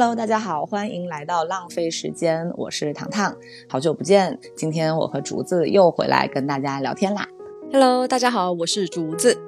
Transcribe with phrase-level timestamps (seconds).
[0.00, 3.34] Hello，大家好，欢迎来到浪费时间，我是糖糖，
[3.68, 7.26] 好久不见，今天我和竹子又回来跟大家聊天啦。
[7.72, 9.47] Hello，大家好，我是竹子。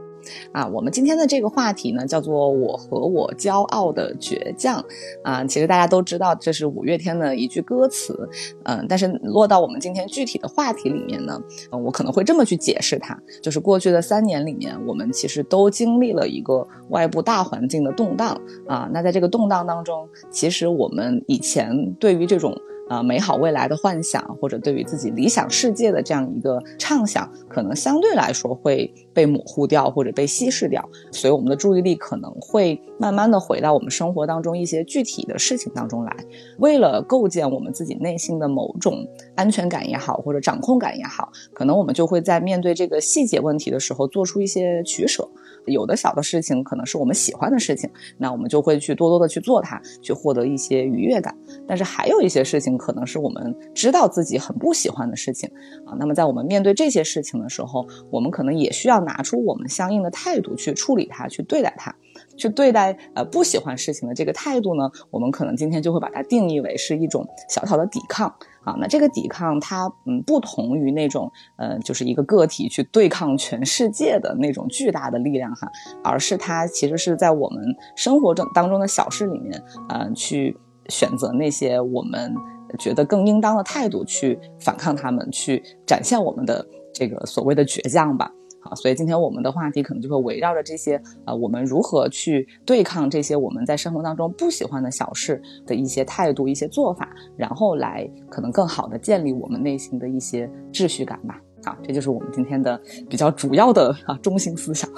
[0.52, 4.84] 啊，我们今天的这个话题呢，叫做“我和我骄傲的倔强”。
[5.22, 8.28] 啊，其实大家都知道，这是五月天的一句歌词。
[8.64, 11.40] 嗯，但是落到我们今天具体的话题里面呢，
[11.72, 18.40] 嗯，我可能会这么去解释它：，就是过去的三年里面，我们其实都经历了一个外部大环境的动荡。
[18.66, 22.56] 啊，那在这个动荡当中，其实我们以前对于这种。
[22.90, 36.16] 啊，美好未来的幻想，或者对于自己理想世界的这样一个畅想，可能相对来说会被模糊掉，或者被稀释掉，所以我们的注意力可能会慢慢的回到我们生活当中一些具体的事情当中来。
[36.58, 45.28] 为了构建我们自己内心的某种安全感也好，或者掌控感也好，可能我们就会在面对这个细节问题的时候做出一些取舍。
[45.66, 51.36] 有的小的事情可能是我们喜欢的事情，那我们就会去多多的去做它，去获得一些愉悦感。
[51.66, 55.50] 但是还有一些事情可能是我们知道自己很不喜欢的事情
[55.86, 55.96] 啊。
[55.98, 61.94] 那么在我们面对这些事情的时候，我们可能也需要拿出我们相应的态度去处理它，去对待它。
[62.40, 68.26] 去对待呃不喜欢事情的这个态度呢，我们可能今天就会把它定义为是一种小小的抵抗
[68.64, 68.74] 啊。
[68.80, 75.68] 那这个抵抗它嗯不同于那种呃就是一个个体去对抗全世界的那种巨大的力量哈，
[76.02, 77.62] 而是它其实是在我们
[77.94, 80.56] 生活中当中的小事里面呃去
[80.88, 82.34] 选择那些我们
[82.78, 88.32] 觉得更应当的态度去反抗他们，去展现我们的这个所谓的倔强吧。
[88.62, 101.40] 好，所以今天我们的话题可能就会围绕着这些，呃，我们如何去对抗这些我们在生活当中不喜欢的小事的一些态度、一些做法，然后来可能更好的建立我们内心的一些秩序感吧。
[101.64, 104.90] 好，这就是我们今天的比较主要的啊中心思想。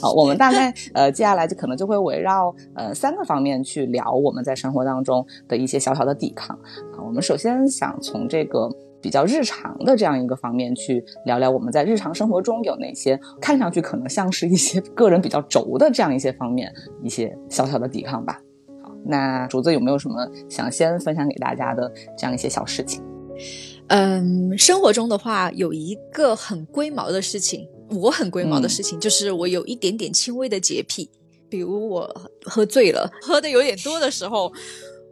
[0.00, 6.56] 好，我们大概呃接下来就可能就会围绕呃三个方面去聊我们在生活当中的一些小小的抵抗。
[6.56, 8.70] 啊，我们首先想从这个。
[9.02, 16.72] 比较日常的这样一个方面去聊聊我们在日常生活中有哪些看上去可能像是一些 个人比较轴的这样一些方面
[17.02, 18.40] 一些小小的抵抗吧。
[18.82, 23.02] 好，那竹子有没有什么想先分享给大家的这样一些小事情？
[23.88, 31.10] 嗯，生活中的话有一个很龟毛的事情，我很龟毛的事情就是我有一点点轻微的洁癖，
[31.48, 34.52] 比如我喝醉了，喝的有点多的时候，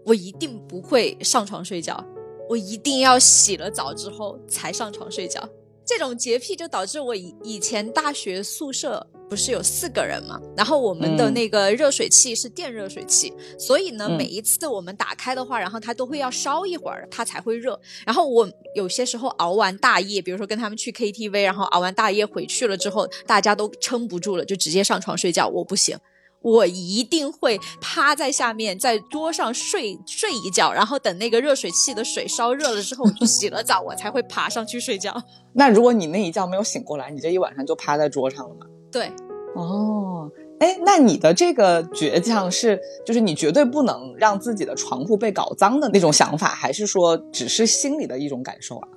[0.04, 2.04] 我一定不会上床睡觉。
[2.48, 5.46] 我一定要洗了澡之后才上床睡觉，
[5.84, 17.78] 这种洁癖就导致我以以前大学宿舍不是有四个人嘛，然后我们的那个热水器是电热水器，所以呢，每一次我们打开的话，然后它都会要烧一会儿，它才会热。
[18.06, 25.94] 然后我有些时候熬完大夜，比如说跟他们去 KTV，然后熬完大夜回去了之后，大家都撑不住了，就直接上床睡觉，我不行。
[26.42, 35.14] 我一定会趴在下面，在桌上睡睡一觉，然后等那个热水器的水烧热了之后，我去洗了澡，我才会爬上去睡觉。
[35.54, 38.66] 那如果你那一觉没有醒过来，你这一晚上就趴在桌上了吗？
[38.90, 39.10] 对。
[39.56, 48.88] 哦，哎，那你的这个倔强是，就是你绝对不能让自己的床铺被搞脏的那种想法，还是说只是心里的一种感受啊？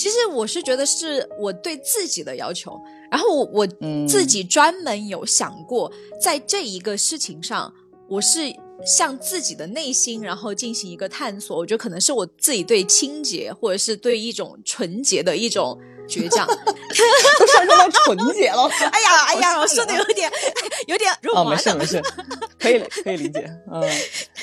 [0.00, 2.80] 其实我是觉得是我对自己的要求，
[3.10, 3.66] 然后我我
[4.08, 7.70] 自己专门有想过，在这一个事情上，
[8.08, 8.50] 我是
[8.86, 11.54] 向自己的内心，然后进行一个探索。
[11.54, 15.78] 我觉得可能是我自己对清洁，或者是对一种纯洁的一种
[16.08, 18.62] 倔强， 都上升到纯洁了。
[18.90, 20.32] 哎呀哎呀，我说的有点
[20.86, 21.50] 有点肉麻。
[21.50, 22.02] 没事没事，
[22.58, 23.40] 可以可以理解。
[23.70, 23.82] 嗯，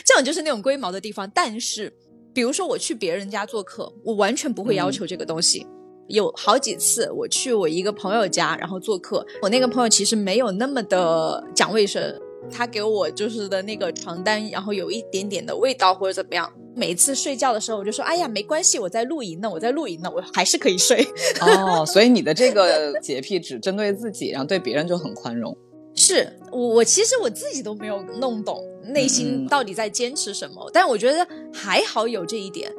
[0.05, 1.91] 这种就是那种龟毛的地方，但是。
[2.37, 5.65] 比如说我去别人家做客，我完全不会要求这个东西。
[6.07, 12.15] 有好几次我去我一个朋友家，然后做客，我那个朋友其实没有那么的讲卫生，
[12.51, 16.47] 他给我就是的那个床单，然后有一点点的味道或者怎么样。
[16.75, 21.03] 每次睡觉的时候，我就说：“哎呀，没关系，我在露营呢，我在露营呢，我还是可以睡。”
[21.41, 25.57] 哦，所以你的这个洁癖只针对自己，然后对别人就很宽容。
[25.97, 28.63] 是我，我其实我自己都没有弄懂
[28.93, 32.71] 内心到底在坚持什么，但我觉得还好有这一点，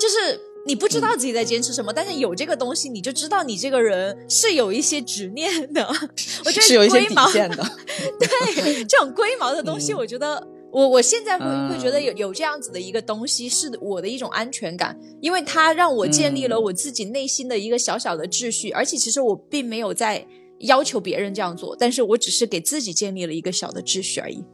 [0.00, 5.86] 就是你不知道自己在坚持什么，但是有这个东西，你就知道你这个人是有一些执念的。
[6.46, 7.56] 我觉得是有一些底线的。
[8.18, 20.26] 对，这种龟毛的东西，我觉得我我现在会会觉得有有这样子的一个东西，是我的一种安全感，因为它让我建立了我自己内心的一个小小的秩序，而且其实我并没有在。
[20.64, 24.44] 要求别人这样做，但是我只是给自己建立了一个小的秩序而已。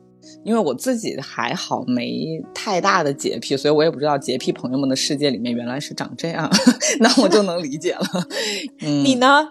[0.45, 6.49] 因为我自己还好，没太大的洁癖，所以我也不知道洁癖朋友们的世界里面原来是长这样，
[7.01, 8.07] 那我就能理解了。
[8.81, 9.49] 你呢？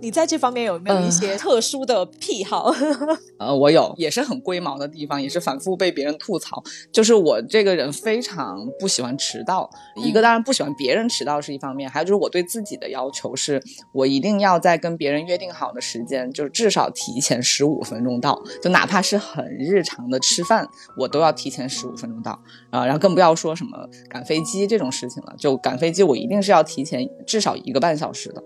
[0.00, 2.72] 你在这方面有没有一些特殊的癖好？
[3.38, 6.62] 呃，我有，也是很龟毛的地方，也是反复被别人吐槽。
[6.92, 13.60] 就是我这个人非常不喜欢迟到，一个当然不喜欢别人迟到是一方面，还有就是我对自己的要求是，
[13.92, 20.66] 我一定要在跟别人约定好的时间，就是至少提前十五分钟到，就哪怕是很日常的吃饭，
[20.96, 22.40] 我都要提前十五分钟到
[22.70, 22.84] 啊。
[22.84, 28.42] 然后更不要说什么赶飞机这种事情了，就赶飞机我一定是要提前至少一个半小时的。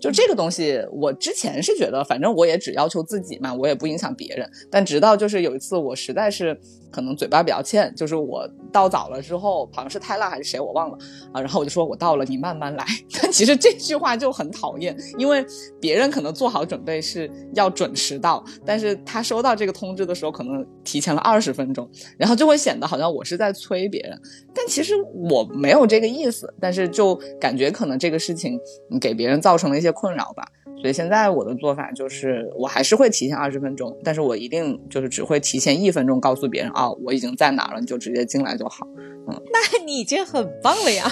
[0.00, 4.50] 就这个东西，我之前是觉得，反正我也只要求自己嘛，我也不影响别人。
[4.70, 6.58] 但直到就是有一次，我实在是
[6.90, 10.98] 可能嘴巴比较欠，就是我到早了之后，好像是太浪还是谁我忘了
[11.32, 12.84] 啊，然后我就说我到了，你慢慢来。
[13.22, 15.44] 但其实这句话就很讨厌，因为
[15.80, 21.88] 别人可能做好准备是要准时到，但是他收到这个通知的时候，可能提前了二十分钟，
[22.18, 24.20] 然后就会显得好像我是在催别人。
[24.52, 24.94] 但其实
[25.28, 28.58] 我没有这个意思，但是就感觉可能这个事情
[29.00, 29.90] 给别人造成了一些。
[30.00, 30.46] 困扰吧，
[30.80, 38.86] 所以现在我的做法就是，我还是会提前二十分钟，但是我一定就是只会提前一分钟告诉别人啊，我已经在哪了，你就直接进来就好。
[38.96, 41.10] 嗯， 那你已经很棒了呀，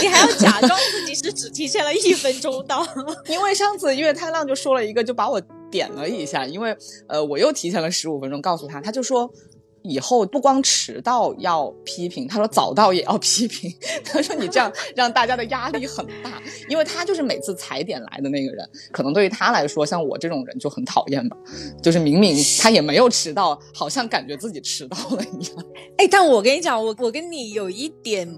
[0.00, 2.82] 你还要假装自己是只提前了一分钟到，
[3.28, 6.76] 因为上次因为太浪就说了一个，就把我点了一下，因为
[7.08, 9.30] 呃我又提前了十五分钟告诉他，他就说。
[9.84, 13.72] 以后不光迟到要批评，他说早到也要 批评。
[14.04, 21.36] 他说你这样 让大家的压力很大，因为他就是每次踩点来的那个人，可能对于他来说，像我这种人就很讨厌吧。
[21.82, 25.64] 就是明明他也没有迟到，好像感觉自己迟到了一样。
[25.98, 28.28] 哎，但我跟你讲，我我跟你有一点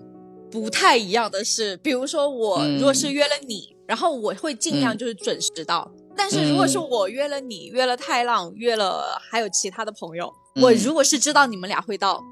[0.50, 5.90] 不太一样的是，比如说我如果是约了你，然后我会尽量就是准时到。
[6.16, 10.32] 但是如果是我约了你，约了太浪，约了还有其他的朋友。
[10.60, 12.22] 我如果是知道你们俩会到，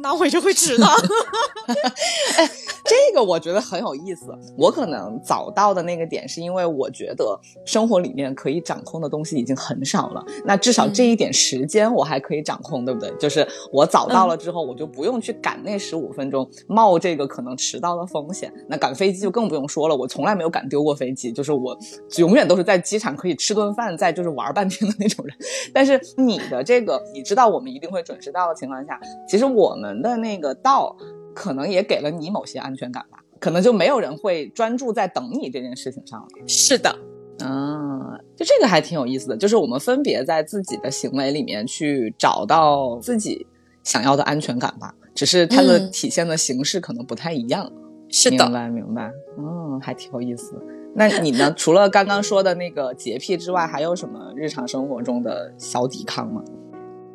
[0.00, 0.86] 那我就会迟到。
[2.36, 2.50] 哎，
[2.84, 4.26] 这个我觉得很有意思。
[4.56, 10.24] 我可能早到的那个点，是因为我觉得生活里面可以掌控的东西已经很少了。
[10.44, 13.12] 那至少这一点时间我还可以掌控，对不对？
[13.18, 18.52] 就是我早到了之后，我就不用去赶那十五分钟，冒这个可能迟到的风险。
[18.68, 21.76] 那赶飞机就更不用说了，我从来没有赶丢过飞机，就是我
[22.16, 25.36] 永远都是在机场可以吃顿饭，再就是玩半天的那种人。
[25.72, 30.96] 但是你的这个，你知道我们一定会准时到的情况下，其实我们的那个道。
[31.34, 36.26] 可能也给了你某些安全感吧，可能就没有人会专注在等你这件事情上了。
[36.46, 36.94] 是的，
[37.42, 43.46] 嗯，就这个还挺有意思的，就是我们分别在自己的行为里面去找到自己
[43.82, 47.72] 想要的安全感吧，只是它的体现的形式可能不太一样。
[48.10, 50.52] 是的，明白明白，嗯，还挺有意思。
[50.94, 51.50] 那你呢？
[51.56, 56.44] 除了刚刚说的那个洁癖之外，还有什么日常生活中的小抵抗吗？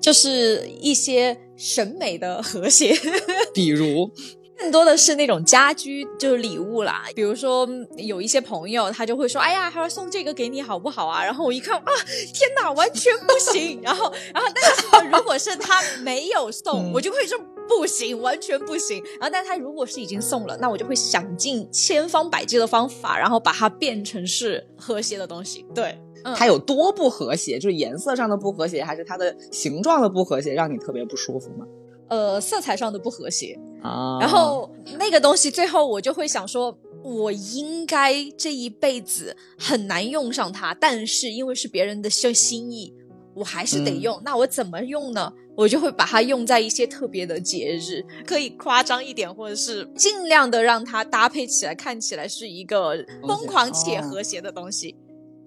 [0.07, 2.95] 就是一些审美的和谐，
[3.54, 4.09] 比如
[4.57, 7.04] 更多的是那种家居就是礼物啦。
[7.13, 7.68] 比如说
[7.98, 11.92] 有一些朋友他就会说：“哎呀，他说送这个给你好不好啊？”然后我一看啊，
[12.33, 13.80] 天哪，完全不行。
[13.83, 17.38] 然后，然后但是如果是他没有送，我就会说
[17.68, 19.04] 不行，完全不行。
[19.19, 25.65] 然后，但他如果是已经送了，那我就会想尽千方百计的方法，然后把它变成是和谐的东西。
[25.75, 26.00] 对。
[26.36, 27.58] 它有多不和谐？
[27.60, 31.66] 就是颜色上的不和谐，还是它的形状的不和谐，让你特别不舒服吗？
[32.09, 34.18] 呃，色彩上的不和谐啊。
[34.19, 42.94] 然后那个东西，最后我就会想说，我应该这一辈子很难用上它，但是因为是别人的心心意，
[43.36, 44.21] 我还是得用。
[44.24, 45.33] 那我怎么用呢？
[45.57, 52.95] 我就会把它用在一些特别的节日，可以夸张一点，或者是尽量的让它搭配起来，看起来是一个
[53.28, 54.95] 疯狂且和谐的东西。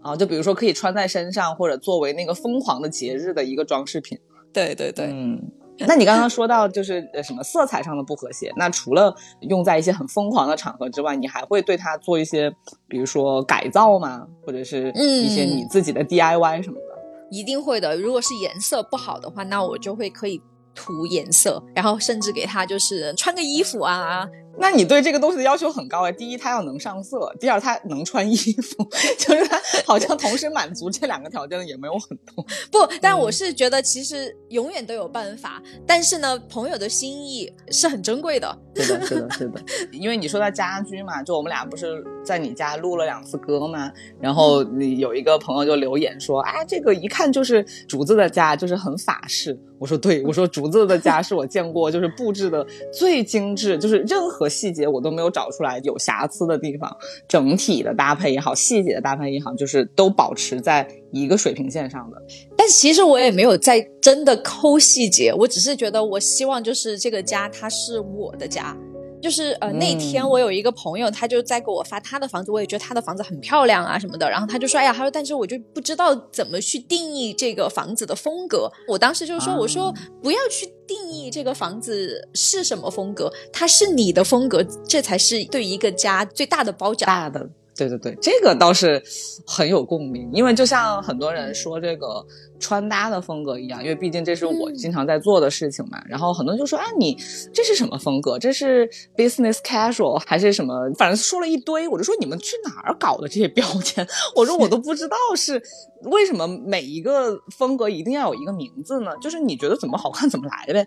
[0.02, 4.18] 啊，就比如说可以穿在身上，或者作为那个疯狂的节日的一个装饰品。
[4.52, 5.40] 对对对，嗯。
[5.86, 9.14] 那你刚刚说到就是呃什么色彩上的不和谐，那除了
[9.48, 12.54] 用在一些很疯狂的场合之外，你还会对它做一些，
[12.86, 14.26] 比如说改造吗？
[14.44, 16.82] 或者是一些你自己的 DIY 什么的？
[17.30, 17.96] 一定会的。
[17.96, 20.42] 如果是颜色不好的话，那我就会可以
[20.74, 24.28] 涂颜色，然后甚至给它就是穿个衣服啊。
[24.60, 26.12] 那你对这个东西的要求很高哎！
[26.12, 28.86] 第一，它要能上色；第二，它能穿衣服，
[29.18, 32.44] 就是它好像同时满足这两个条件的也没有很多。
[32.70, 35.62] 不，但我是觉得其实永远都有办法。
[35.86, 38.54] 但是呢，朋友的心意是很珍贵的。
[38.76, 39.60] 是的，是的，是的。
[39.90, 43.90] 因为你说到家居嘛，就我们俩不是在你家录了两次歌吗？
[44.20, 44.62] 然后
[44.98, 56.94] 有一个朋友就留言说：“哎，这个一看就是竹子的家，就是很法式。”我说：“对，我说竹子的家是我见过就是布置的最精致，就是任何。”细节我都没有找出来有瑕疵的地方，
[57.26, 62.20] 整体的搭配也好，细节的搭配也好，就是都保持在一个水平线上的。
[62.56, 68.76] 但其实我也没有在真的抠细节，我只是觉得我希望就是这个家它是我的家，
[69.22, 74.28] 就是呃，那天我有一个朋友，他就在给我发他的房子，我也觉得他的房子很漂亮啊什么的。
[74.28, 89.02] 然后他就说：“哎呀，他说，但是我就不知道怎么去定义这个房子的风格。”我当时就说：“我说不要去定义这个房子是什么风格，它是你的风格，这才是对一个家最大的褒奖大的。”对对对，这个倒是
[89.46, 92.24] 很有共鸣，因为就像很多人说这个。
[92.60, 96.00] 穿搭的风格一样，因为毕竟这是我经常在做的事情嘛。
[96.08, 97.16] 然后很多人就说：“啊，你
[97.52, 98.38] 这是什么风格？
[98.38, 100.74] 这是 business casual 还是什么？
[100.98, 105.60] 反正说了一堆。”我就说：“你们去哪儿搞的这些标签？” 我说：“我都不知道是
[106.04, 109.10] 为什么每一个风格一定要有一个名字呢？
[109.20, 110.86] 就是你觉得怎么好看怎么来呗。”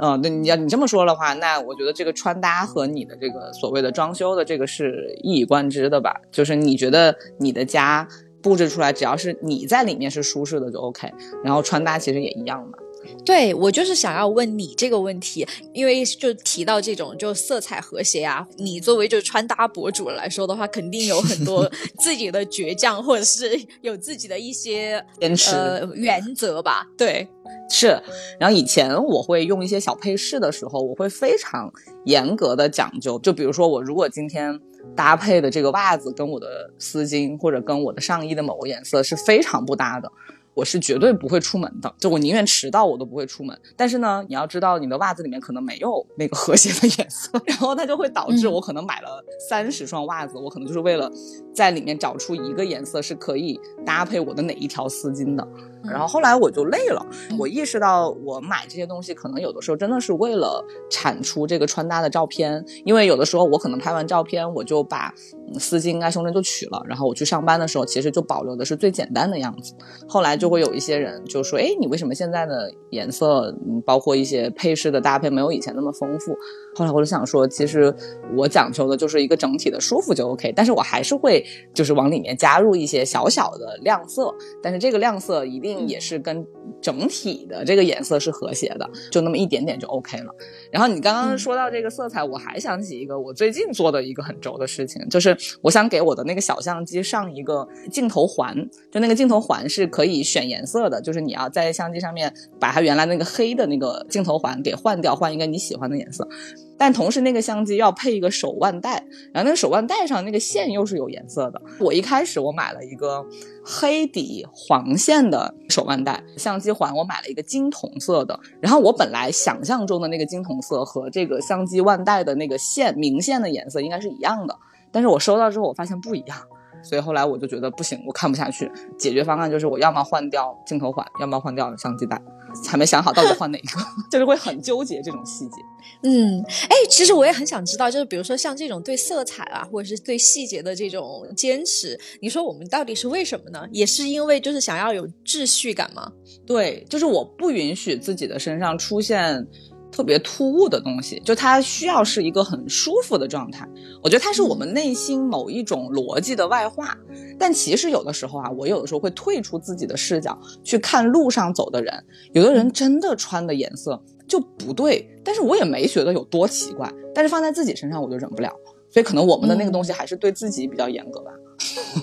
[0.00, 6.14] 嗯，那你要你这么说的话，那我觉得这个穿搭和你的这个所谓的装修的这个是一以贯之的吧？
[6.30, 8.06] 就是你觉得你的家。
[8.44, 11.10] 布置出来，只要是你在里面是舒适的就 OK。
[11.42, 12.78] 然后穿搭其实也一样嘛。
[13.24, 21.70] 对我就是想要问你这个问题，因为就提到这种就色彩和谐啊，你作为就穿搭博主来说的话，肯定有很多
[22.00, 25.52] 自己的倔强，或者是 有自己的一些坚持
[25.94, 26.86] 原则吧。
[26.96, 27.26] 对，
[27.70, 28.00] 是。
[28.38, 31.72] 然后以前我会用一些小配饰的时候，我会非常
[32.04, 33.18] 严格的讲究。
[33.18, 34.60] 就比如说我如果今天。
[34.94, 40.12] 搭配的这个袜子跟我的丝巾或者跟我的上衣的某个颜色是非常不搭的，
[40.54, 41.92] 我是绝对不会出门的。
[41.98, 43.58] 就我宁愿迟到，我都不会出门。
[43.76, 51.10] 但是呢，你要知道，你的袜子里面可能没有那个和谐的颜色， 然后它就会导致我可能买了三十双袜子，我可能就是为了
[51.54, 55.46] 在里面找出一个颜色是可以搭配我的哪一条丝巾的。
[55.90, 57.04] 然后后来我就累了，
[57.38, 65.12] 我意识到我买这些东西可能有的时候真的是为了产出这个穿搭的照片，因为有的时候我可能拍完照片，我就把
[65.58, 69.74] 丝巾啊胸针就取了，然后我去上班的时候，其实就保留的是最简单的样子。
[70.08, 76.36] 后来就会有一些人就说：“哎，你为什么现在的颜色，包括一些配饰的搭配没有以前那么丰富？”
[76.74, 77.94] 后来我就想说，其实
[78.36, 86.46] 我讲究的就是一个整体的舒服就 OK，但是我还是会就是往里面加入一些小小的亮色，但是这个亮色一定也是跟
[86.80, 90.34] 整体的这个颜色是和谐的，就那么一点点就 OK 了。
[90.74, 98.52] 然后你刚刚说到这个色彩，我还想起一个我最近做的一个很轴的事情，就是我想给我的那个小相机上一个镜头环，
[98.90, 106.28] 就那个镜头环是可以选颜色的，就是你要在相机上面把它原来那个黑的那个镜头环给换掉，换一个你喜欢的颜色。
[106.76, 108.94] 但同时，那个相机要配一个手腕带，
[109.32, 111.62] 然后那个手腕带上那个线又是有颜色的。
[111.78, 113.24] 我一开始我买了一个
[113.64, 118.38] 黑底黄线的手腕带，相机环我买了一个金铜色的。
[118.60, 124.58] 然后我本来想象中的那个金铜色和这个相机腕带的那个线明线的颜色应该是一样的，
[124.90, 126.38] 但是我收到之后我发现不一样。
[126.82, 128.70] 所以后来我就觉得不行，我看不下去。
[128.98, 132.20] 解决方案就是我要么换掉镜头环，要么换掉相机带，
[132.66, 133.80] 还没想好到底换哪个，
[134.12, 135.62] 就是会很纠结这种细节。
[136.02, 143.66] 嗯，哎，其实我也很想知道，就是比如说像这种对色彩啊，或者是对细节的这种坚持，你说我们到底是为什么呢？
[143.72, 146.12] 也是因为就是想要有秩序感吗？
[146.46, 149.46] 对，就是我不允许自己的身上出现。
[149.94, 153.64] 特别突兀的东西，就它需要是一个很舒服的状态。
[154.02, 156.98] 我觉得它是我们内心某一种逻辑的外化。
[157.38, 166.92] 但其实有的时候啊，我有的时候会退出自己的视角去看路上走的人，有的人真的穿的颜色就不对，但是我也没觉得有多奇怪。
[167.14, 168.52] 但是放在自己身上我就忍不了，
[168.94, 171.32] 所以可能我们的那个东西还是对自己比较严格吧。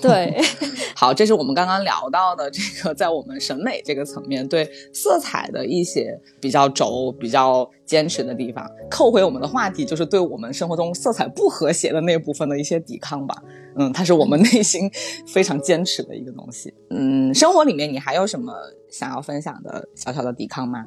[0.02, 0.38] 对，
[0.94, 8.70] 好，这是我们刚刚聊到的这个，在我们审美这个层面对色彩的一些比较轴、比较坚持的地方。
[8.90, 13.42] 扣回我们的话题，就是对我们生活中色彩不和谐的那部分的一些抵抗吧。
[13.76, 14.90] 嗯，它是我们内心
[15.26, 16.74] 非常坚持的一个东西。
[16.90, 18.52] 嗯，生活里面你还有什么
[18.90, 20.84] 想要分享的小小的抵抗吗？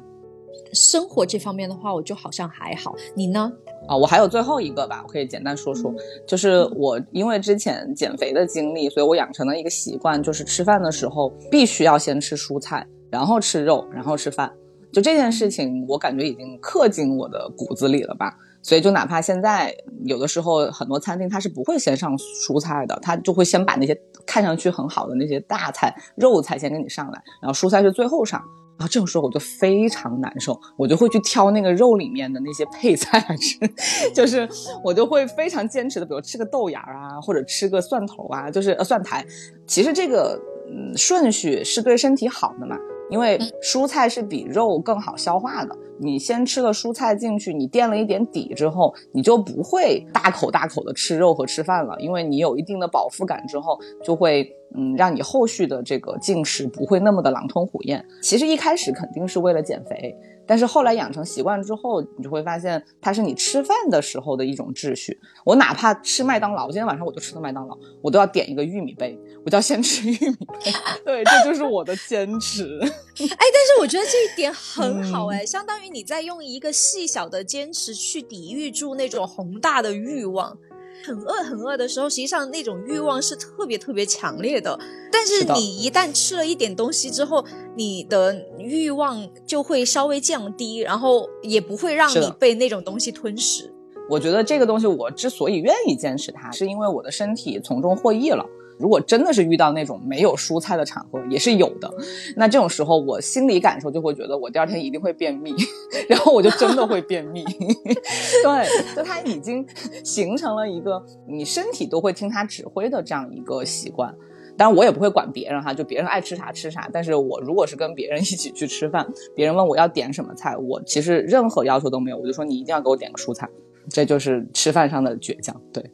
[0.72, 3.52] 生活这方面的话，我就好像还好，你呢？
[3.88, 5.94] 啊，我还有最后一个吧，我可以简单说说，
[6.26, 14.52] 就是我因为之前减肥的经历，所以我养成了一个习惯，就是吃饭的时候必须要先吃蔬菜，然后吃肉，然后吃饭。
[14.92, 18.34] 就这件事情，我感觉已经刻进我的骨子里了吧。
[18.62, 19.72] 所以就哪怕现在
[20.06, 23.96] 有的时候很多餐厅它是不会先上蔬菜的，它就会先把那些
[24.26, 28.42] 看上去很好的那些大菜、肉菜先给你上来，然后蔬菜是最后上。
[28.78, 33.58] 然后这种时候我就非常难受，我就会去挑那个肉里面的那些配菜来吃，
[34.12, 34.48] 就是
[34.84, 39.24] 我就会非常坚持的，比如吃个豆芽啊，或者吃个蒜头啊，就是呃蒜苔。
[39.66, 42.76] 其实这个嗯顺序是对身体好的嘛，
[43.10, 45.76] 因为蔬菜是比肉更好消化的。
[45.98, 58.04] 你先吃了蔬菜进去，你垫了一点底之后，你就不会大口大口的吃肉和吃饭了，因为你有一定的饱腹感之后，就会嗯让你后续的这个进食不会那么的狼吞虎咽。
[58.22, 60.14] 其实一开始肯定是为了减肥。
[60.48, 65.18] 但是后来养成习惯之后，你就会发现它是你吃饭的时候的一种秩序。
[65.44, 70.72] 我哪怕吃麦当劳，今天晚上我就吃的麦当劳，我都要点一个玉米杯，我就要先吃玉米杯。
[71.04, 72.78] 对，这就是我的坚持。
[72.80, 72.86] 哎，
[73.18, 80.58] 但是我觉得这一点很好，哎，相当于你在用一个细小的坚持去抵御住那种宏大的欲望。
[81.04, 84.76] 很饿很饿的时候，实际上那种欲望是特别特别强烈的。
[85.12, 87.44] 但是你一旦吃了一点东西之后，
[87.76, 93.72] 你的欲望就会稍微降低，然后也不会让你被那种东西吞噬。
[94.08, 98.44] 我觉得这个东西，我之所以愿意坚持它，是因为我的身体从中获益了。
[98.78, 101.90] 如果真的是遇到那种没有蔬菜的场合，也是有的。
[102.36, 105.54] 那这种时候，我心理感受就会觉得我第二天一定会便秘，
[106.08, 107.44] 然后我就真的会便秘。
[108.44, 109.66] 对，就它已经
[110.04, 114.14] 形成了一个你身体都会听它指挥的这样一个习惯。
[114.58, 116.88] 当然，我也不会管别人哈，就别人爱吃啥吃啥。
[116.90, 123.48] 但是我如果是跟别人一起去吃饭，别人问我要点什么菜，我其实任何要求都没有，我就说你一定要给我点个蔬菜。
[123.88, 125.84] 这就是吃饭上的倔强，对。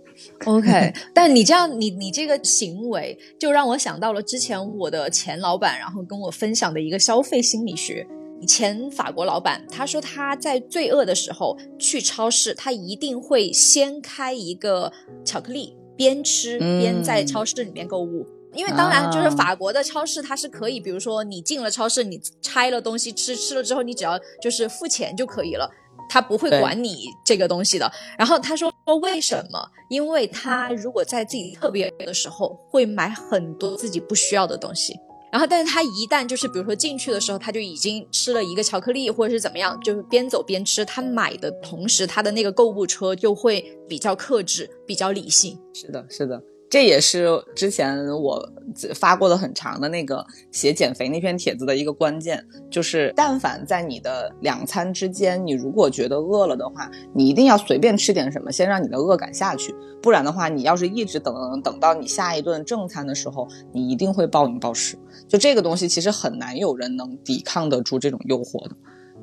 [0.44, 8.06] OK， 但你这样，你你这个行为就让我想到了之前我的前老板，然后跟我分享的一个消费心理学。
[8.46, 14.92] 前法国老板他说他在最饿的时候去超市，他一定会先开一个
[15.24, 18.26] 巧克力，边吃边在超市里面购物。
[18.54, 25.70] 因为当然就是法国的超市，它是可以，比如说你进了超市，你拆了东西吃，吃了之后你只要就是付钱就可以了。
[26.08, 27.90] 他不会管你这个东西的。
[28.18, 29.68] 然后他说：“为什么？
[29.88, 34.94] 因为他如果在自己特别的时候，会买很多自己不需要的东西。
[35.30, 40.84] 然后，但是他一旦就是比如说进去的时候，他就已经吃了一个巧克力，或者是怎么样，就是边走边吃。
[40.84, 45.58] 他买的同时，他的那个购物车就会比较克制，比较理性。
[45.72, 48.48] 是的，是的。”这也是之前我
[48.94, 64.96] 发过的很长的那个写减肥那篇帖子的一个关键，就是但凡在你的两餐之间，你如果觉得饿了的话，你一定要随便吃点什么，先让你的饿感下去，不然的话，你要是一直等等到你下一顿正餐的时候，你一定会暴饮暴食。
[65.28, 68.74] 就这个东西，其实很难有人能抵抗得住这种诱惑的。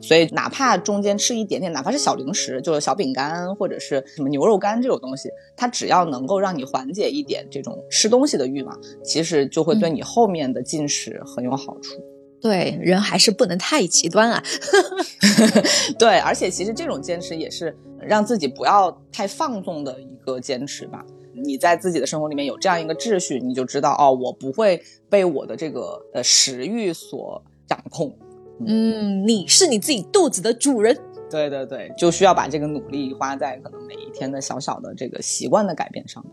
[0.02, 12.02] 所以，哪怕中间吃一点点，哪怕是小零食，就是小饼干或者是什么牛肉干这种东西，它只要能够让你缓解一点这种吃东西的欲望，其实就会对你后面的进食很有好处。
[12.42, 14.42] 对，人还是不能太极端啊。
[16.00, 21.06] 对，而且其实这种坚持也是让自己不要太放纵的一个坚持吧。
[21.36, 28.18] 你在自己的生活里面有这样一个秩序，你就知道哦，我不会被我的这个呃食欲所掌控。
[28.66, 30.98] 嗯，你是你自己肚子的主人。
[31.30, 36.30] 对对对，就需要把这个努力花在可能每一天的小小的这个习惯的改变上吧。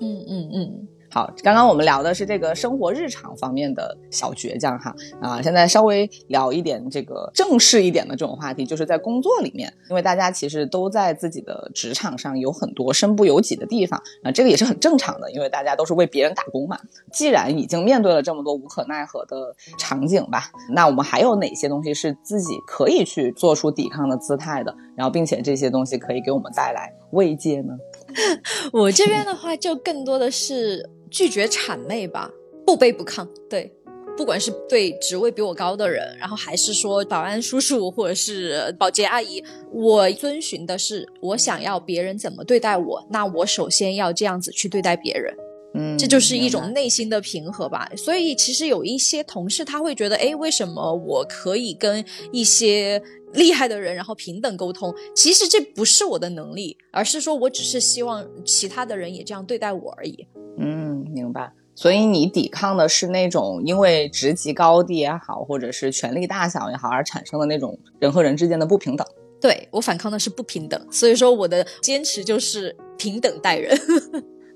[0.00, 0.88] 嗯嗯嗯。
[1.14, 16.76] 好，刚刚我们聊的是这个生活日常方面的小倔强哈啊，现在稍微聊一点这个正式一点的这种话题，就是在工作里面，因为大家其实都在自己的职场上有很多身不由己的地方啊，这个也是很正常的，因为大家都是为别人打工嘛。
[17.12, 24.74] 既然已经面对了这么多无可奈何的场景吧，那我们还有哪些东西是自己可以去做出抵抗的姿态的？
[24.96, 27.78] 然后，并且这些东西可以给我们带来慰藉呢？
[28.72, 30.90] 我这边的话，就更多的是。
[31.14, 32.28] 拒绝谄媚吧，
[32.66, 33.24] 不卑不亢。
[33.48, 33.72] 对，
[34.16, 45.32] 不管是对职位比我高的人，然后还是说保安叔叔或者是保洁阿姨，我遵循的是我想要别人怎么对待我，那我首先要这样子去对待别人。
[45.76, 47.88] 嗯，这就是一种内心的平和吧。
[47.96, 53.00] 所以其实有一些同事他会觉得，哎，为什么我可以跟一些
[53.34, 54.94] 厉害的人然后平等沟通？
[55.14, 60.26] 其实这不是我的能力，而是说我只是希望其他的人也这样对待我而已。
[60.58, 61.52] 嗯，明白。
[61.76, 69.04] 所以你抵抗的是那种因为职级高低也好，或者是权力大小也好而产生的那种人和人之间的不平等。
[69.40, 73.76] 对我反抗的是不平等，所以说我的坚持就是平等待人。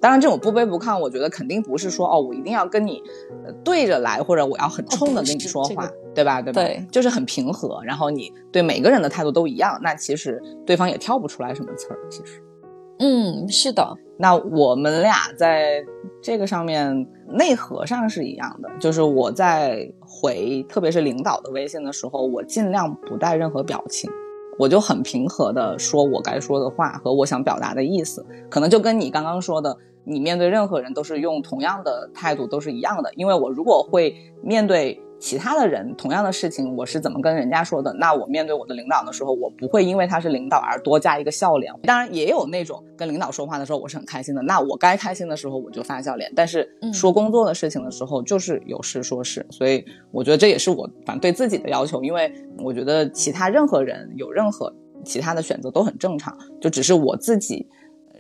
[0.01, 3.03] 当然，这种不卑不亢，我觉得肯定不是说哦，我一定要跟你
[3.65, 6.41] 对着来，或者我要很冲的跟你说话，对吧？
[6.41, 6.63] 对吧？
[6.63, 11.99] 对，就是很平和，然后你对每个人的态度都一样，那其实对方也挑不出来什么刺儿。
[12.09, 12.43] 其实，
[13.01, 13.97] 嗯，是的。
[14.21, 15.85] 那我们俩在
[16.21, 24.11] 这个上面内核上是一样的，就是我在回特别是领导的微信的时候，我尽量不带任何表情，
[24.59, 33.13] 我就很平和的说我该说的话和我想表达的意思，可能就跟你刚刚说的，你面对任何人都是用同样的态度，都是一样的。
[33.15, 37.93] 因为我如果会面对其他的人同样的事情，我是怎么跟人家说的？
[37.95, 41.73] 那我面对我的领导的时候，我不会因为他是领导而多加一个笑脸。
[41.83, 44.41] 当然，也有那种跟领导说话的时候，我是很开心的。
[44.43, 46.33] 那我该开心的时候，我就发笑脸。
[46.37, 49.45] 但是说工作的事情的时候，就是有事说事。
[49.51, 54.73] 所以我觉得这也是我反正对自己的要求，因为我觉得其他任何人有任何
[55.05, 57.67] 其他的选择都很正常，就只是我自己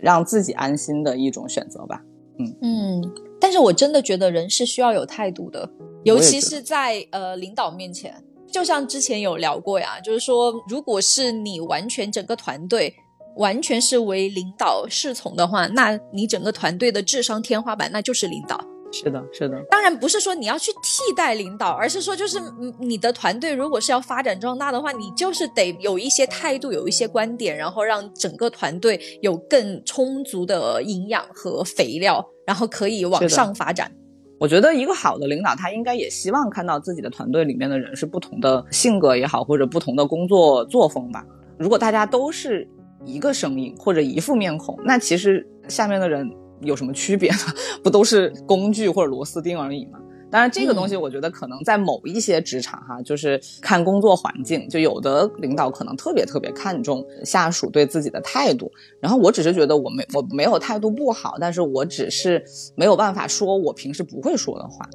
[0.01, 2.03] 让自己安心的一种选择吧。
[2.41, 5.69] 嗯嗯，但是我真的觉得人是需要有态度的。
[6.09, 12.95] 尤其是在呃领导面前，就像之前有聊过呀，就是说，如果是你完全整个团队
[13.37, 18.59] 完全是为领导侍从的话，那你整个团队的智商天花板那就是领导。
[18.91, 19.63] 是的，是的。
[19.71, 22.41] 当然不是说你要去替代领导，而是说就是
[22.81, 33.93] 你的团队如果是要发展壮大的话，你就是得有一些态度，有一些观点，然后让整个团队有更充足的营养和肥料，然后可以往上发展。
[34.39, 41.25] 我觉得一个好的领导，他应该也希望看到自己的团队里面的人是不同的性格也好，或者不同的工作作风吧。
[41.59, 42.69] 如果大家都是
[43.05, 47.39] 一个声音或者一副面孔，那其实下面的人有什么区别呢？
[47.83, 49.99] 不都是工具或者螺丝钉而已吗？
[50.31, 58.71] 当然，这个东西我觉得可能在某一些职场哈，就是看工作环境，就有的领导可能特别特别看重下属对自己的态度。
[59.01, 62.45] 然后我只是觉得我没我没有态度不好，但是我只是
[62.77, 64.89] 没有办法说我平时不会说的话，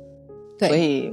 [0.59, 1.11] 所以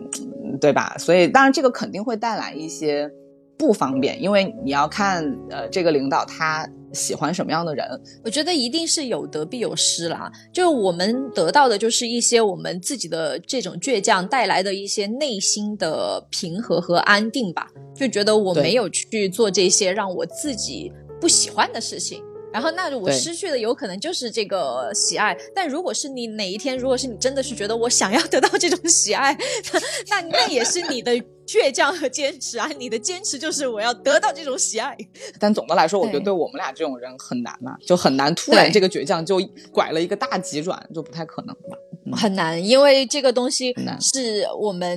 [0.61, 0.96] 对吧？
[0.98, 3.11] 所以当然这个肯定会带来一些
[3.60, 6.66] 不方便，因为你要看呃这个领导他。
[6.92, 7.86] 喜欢什么样的人？
[8.24, 10.28] 我觉得一定是有得必有失啦。
[10.52, 17.68] 就我们得到的就是一些我们自己的这种倔强带来的一些内心的平和和安定吧。
[17.94, 22.20] 就觉得我没有去做这些让我自己不喜欢的事情。
[22.52, 25.38] 然后，那我失去的有可能就是这个喜爱。
[25.54, 29.38] 但如果是你哪一天，如果是你真的是觉得我想要得到这种喜爱，
[30.10, 31.12] 那那也是你的
[31.50, 32.70] 倔强和坚持啊！
[32.78, 34.96] 你的坚持就是我要得到这种喜爱。
[35.40, 39.40] 但总的来说，我觉得对我们俩这种人很难嘛，就很难突然这个倔强就
[39.72, 41.76] 拐了一个大急转，就不太可能吧。
[42.16, 44.96] 很难，因为这个东西是我们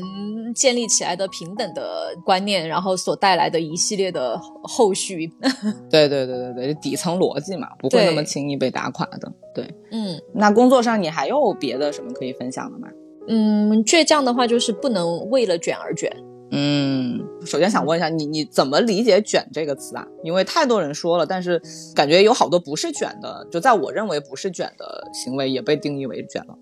[0.54, 5.28] 建立起来的平等的观念，然后所带来的一系列的后续。
[5.90, 9.32] 对对对对对，底层逻辑嘛，不会那么轻易被打垮的。
[9.56, 12.88] 对，嗯，那工作上你还有别的什么可以分享的吗？
[13.28, 16.12] 嗯，倔强的话就是不能为了卷而卷。
[16.56, 20.06] 嗯，首先想问一下你，你怎么理解“卷”这个词啊？
[20.24, 21.60] 因为太多人说了，但是
[21.96, 26.56] 感觉有好多不是卷的，就在我认为不是卷的行为也被定义为卷了。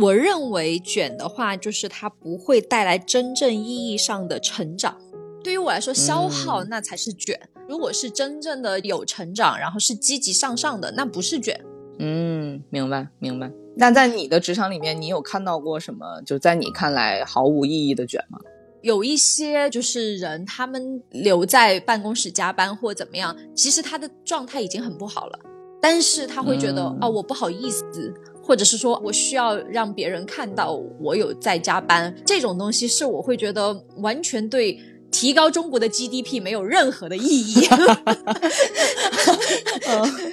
[0.00, 4.96] 我认为卷的话，就是它不会带来真正意义上的成长。
[5.42, 7.36] 对于我来说，消耗那才是卷。
[7.68, 11.60] 如果是真正的有成长，然后是积极向上的，那不是卷。
[11.98, 13.50] 嗯，明白明白。
[13.76, 16.22] 那在你的职场里面，你有看到过什么？
[16.24, 18.38] 就在你看来毫无意义的卷吗？
[18.82, 25.38] 有一些就是人，他们留在办公室加班或怎么样，其实他的状态已经很不好了，
[25.80, 28.14] 但是他会觉得哦，我不好意思。
[28.40, 34.80] 或者是说我需要让别人看到我有在加班，这种东西是我会觉得完全对
[35.10, 37.66] 提高中国的 GDP 没有任何的意义。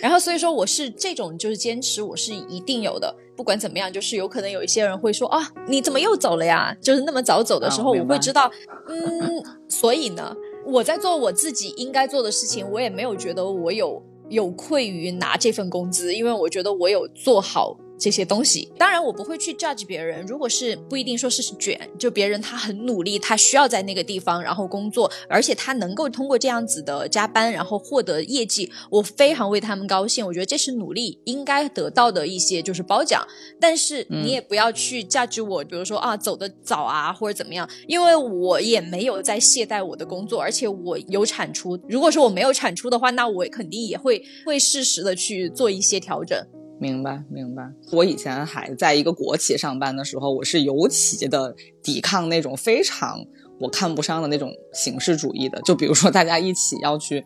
[0.01, 3.15] 然后所以说我是这种就是坚持，我是一定有的。
[3.35, 6.75] 不管怎么样，就是有可能有一些人会说啊，你怎么又走了呀？
[6.81, 8.49] 就是那么早走的时候，我会知道，
[8.87, 10.35] 嗯，所以呢，
[10.65, 17.77] 我在做我自己应该做的事情，我也没有觉得我有有愧于拿这份工资，因为我觉得我有做好。
[17.97, 20.25] 这些东西，当然我不会去 judge 别人。
[20.25, 30.25] 如果是不一定说是卷，就别人他很努力，他需要在那个地方然后工作，而且他能够通过这样子的加班然后获得业绩，我非常为他们高兴。
[30.25, 33.25] 我觉得这是努力应该得到的一些就是褒奖。
[33.59, 41.79] 但是你也不要去 judge 我，比如说啊走的早啊或者怎么样，因为我也没有在懈怠我的工作，而且我有产出。
[41.87, 46.37] 如果说我没有产出的话，那我肯定也会会适时的去做一些调整。
[46.77, 47.71] 明白，明白。
[47.91, 53.25] 我以前还在一个国企上班的时候，我是尤其的抵抗那种非常
[53.59, 55.61] 我看不上的那种形式主义的。
[55.61, 57.23] 就比如说，大家一起要去，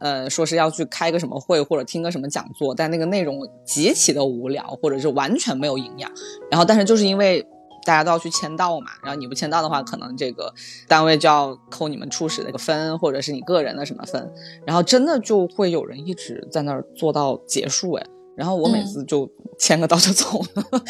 [0.00, 6.10] 呃，说是要去开个什么会或者听个什么讲座，但那个内容极其的无聊，或者是完全没有营养。
[6.48, 7.44] 然后，但是就是因为
[7.84, 10.54] 大家都要去签到嘛，然后你不签到的话，可能这个
[10.86, 14.32] 单位就要扣你们初始的一个分，或者是你个人的什么分。
[14.64, 18.06] 然后真的就会有人一直在那儿做到结束，哎。
[18.36, 20.64] 然后我每次就签个到就走了，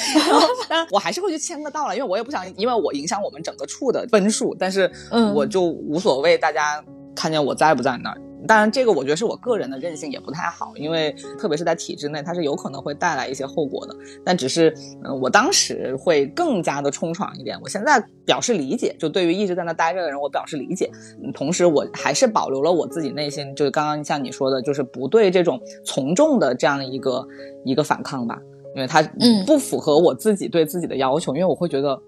[0.69, 4.91] 当然我还是会去签个到了，因为我也不想因为我影响我们整个处的分数，但是
[5.35, 6.83] 我就无所谓大家
[7.15, 13.95] 看见我在不在那儿，当然，这个我觉得是我个人的韧性也不太好，因为特别是在体制内，它是有可能会带来一些后果的。
[14.25, 14.75] 但只是，
[15.05, 17.59] 嗯，我当时会更加的冲闯一点。
[17.63, 20.91] 我现在表示理解，就对于一直在那待着的人，我表示理解。
[21.33, 27.27] 同时，我还是保留了我自己内心，就是刚刚像你说的，就是不对这种从众的这样一个
[27.65, 28.41] 一个反抗吧，
[28.75, 29.03] 因为它
[29.47, 32.01] 不符合我自己对自己的要求，因为我会觉得。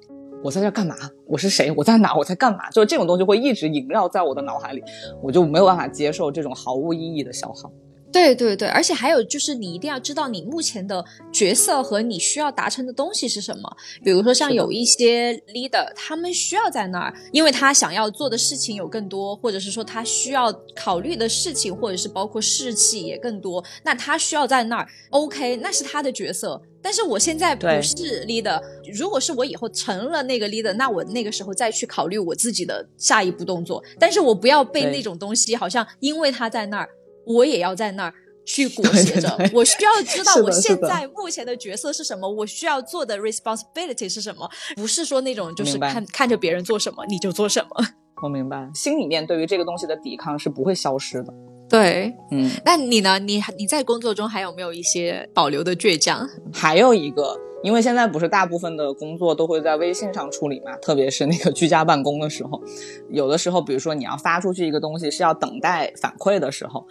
[0.44, 0.94] 我在这干嘛？
[1.26, 1.72] 我是谁？
[1.74, 2.14] 我在哪？
[2.14, 2.68] 我在干嘛？
[2.68, 4.84] 就是这种东西会一直萦绕在我的脑海里，
[5.22, 7.72] 我就没有办法接受这种毫无意义的消耗。
[8.14, 13.76] 对对对，而且还有就是，你一定要知道你目前的角色和你需要达成的东西是什么。
[14.04, 24.86] 比如说，像有一些 leader，他们需要在那儿，因为他想要做的事情有更多，或者是说他需要考虑的事情，或者是包括士气也更多，那他需要在那儿。
[25.10, 26.62] OK，那是他的角色。
[26.80, 28.62] 但是我现在不是 leader，
[28.96, 33.82] 如果是我以后成了那个 leader，那我那个时候再去考虑我自己的下一步动作。
[33.98, 36.88] 但是我不要被那种东西，好像因为他在那儿。
[37.26, 38.14] 我也要在那儿
[38.46, 47.70] 去裹挟着，我需要知道我现在目前的角色是什么，我需要做的 responsibility 是什么，不是说那种就是看看着别人做什么你就做什么。
[48.22, 51.34] 我明白，心里面对于这个东西的抵抗是不会消失的。
[51.68, 53.18] 对，嗯，那你呢？
[53.18, 56.28] 你你在工作中还有没有一些保留的倔强？
[56.52, 57.36] 还有一个。
[57.64, 62.60] 因为现在不是大部分的工作都会在微信上处理嘛，特别是那个居家办公的时候，
[63.08, 66.86] 有的时候，比如说你要发出去一个东西是要等待反馈的时候，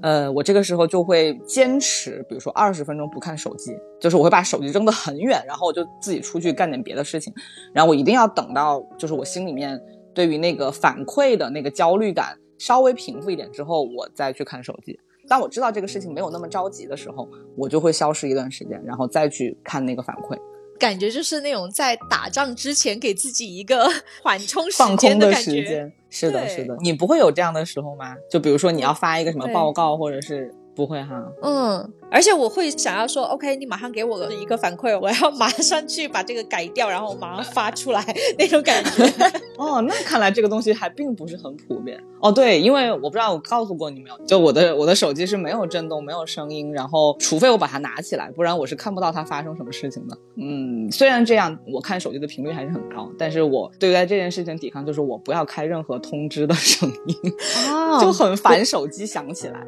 [0.00, 7.34] 呃，我这个时候就会坚持，比如说二十分钟不看手机，就是我会把手机扔得很远，然后我就自己出去干点别的事情，
[7.72, 9.80] 然后我一定要等到就是我心里面
[10.14, 15.00] 对于那个反馈的那个焦虑感稍微平复一点之后，我再去看手机。
[15.28, 20.38] 当我知道这个事情没有那么着急的时候，我就会消失一段时间，然后再去看那个反馈。
[20.78, 23.88] 感觉就是那种在打仗之前给自己一个
[24.22, 25.92] 缓冲、放空的时间。
[26.10, 26.76] 是的，是的。
[26.80, 28.16] 你不会有这样的时候吗？
[28.30, 30.52] 就比如说你要发一个什么报告，或者是。
[30.74, 38.02] 不会哈，嗯，而且我会想要说，OK，你马上给我一个反馈，我要马上去把这个改掉，然后马上发出来
[38.38, 39.04] 那种感觉。
[39.58, 42.02] 哦，那看来这个东西还并不是很普遍。
[42.20, 50.16] 哦，对，因为我不知道我告诉过你没有，就我的我的手机是没有震动、没有声音，然后除非我把它拿起来，不然我是看不到它发生什么事情的。
[50.36, 57.16] 嗯，虽然这样，我看手机的频率还是很高，但是我对待这件事情抵抗就是我不要开任何通知的声音，
[58.00, 59.66] 就很烦手机响起来。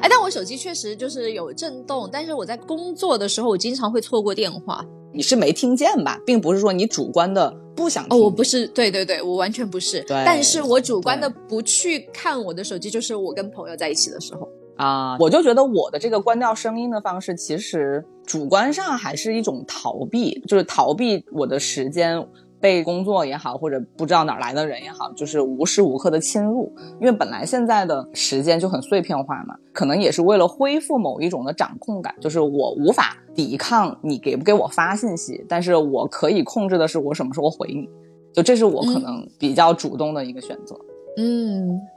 [0.00, 4.84] 哎，但我手机确实就是有震动，但是我在工作的时候，我经常会错过电话。
[5.12, 8.04] 你是没听见吧，并不是说你主观的不想。
[8.10, 10.00] 哦，我不是，对对对，我完全不是。
[10.02, 14.46] 对，但是我主观的不去看我的手机，就是我跟朋友在一起的时候
[14.76, 22.22] 啊，我就觉得我的这个关掉声音的方式，其实主观上还是一种逃避，就是逃避我的时间。
[22.66, 37.88] 被工作也好，或者不知道哪来的人也好，就是无时无刻的侵入，因为本来现在的时间就很碎片化嘛，可能也是为了恢复某一种的掌控感，就是我无法抵抗你给不给我发信息，但是我可以控制的是我什么时候回你，
[38.34, 40.74] 就这是我可能比较主动的一个选择。
[40.74, 40.95] 嗯，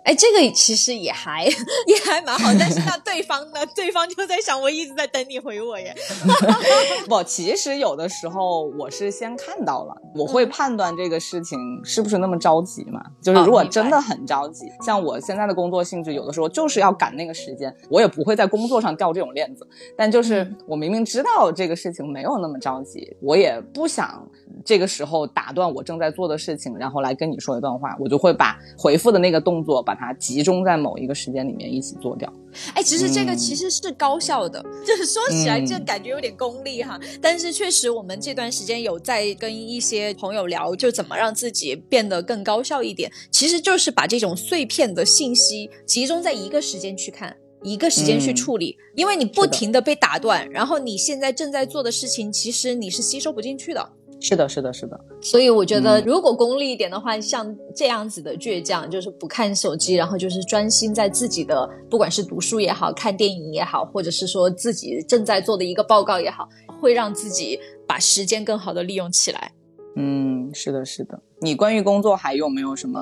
[0.05, 3.59] 哎，这个其实也还也还蛮好，但是那对方呢？
[3.75, 5.93] 对方就在想，我一直在等你回我耶。
[7.07, 13.01] 不，其实有的时候我是先看到了，我会判断这个事情是不是那么着急嘛。
[13.21, 19.67] 就是如果真的很着急，像我现在的工作性质，有的时候就是要赶那个时间，我也不会在工作上掉这种链子。
[19.97, 24.25] 但就是我明明知道这个事情没有那么着急，我也不想
[24.63, 29.08] 这个时候打断我正在做的事情，然后来跟你说一段话，我就会把回复。
[29.11, 32.31] 的那个动作，把它集中在某一个时间里面一起做掉。
[32.73, 36.99] 哎，其实这个其实是高效的， 就是说起来这感觉有点功利哈。
[37.21, 43.11] 但是确实，我们这段时间有在跟一些朋友聊，就怎么让自己变得更高效一点。
[43.31, 48.75] 其实就是把这种碎片的信息集中在一个时间去看，一个时间去处理。
[48.95, 53.89] 因为你不停的被打断，然后你现在正在做的事情，其实你是吸收不进去的。
[54.21, 54.99] 是的，是的，是的。
[55.21, 66.49] 所以我觉得，如果功利一点的话，像这样子的倔强，就是不看手机，然后就是专心在自己的，不管是读书也好看电影也好，或者是说自己正在做的一个报告也好，
[66.81, 69.51] 会让自己把时间更好的利用起来。
[69.95, 71.21] 嗯，是的，是的。
[71.41, 72.99] 你关于工作还有没有什么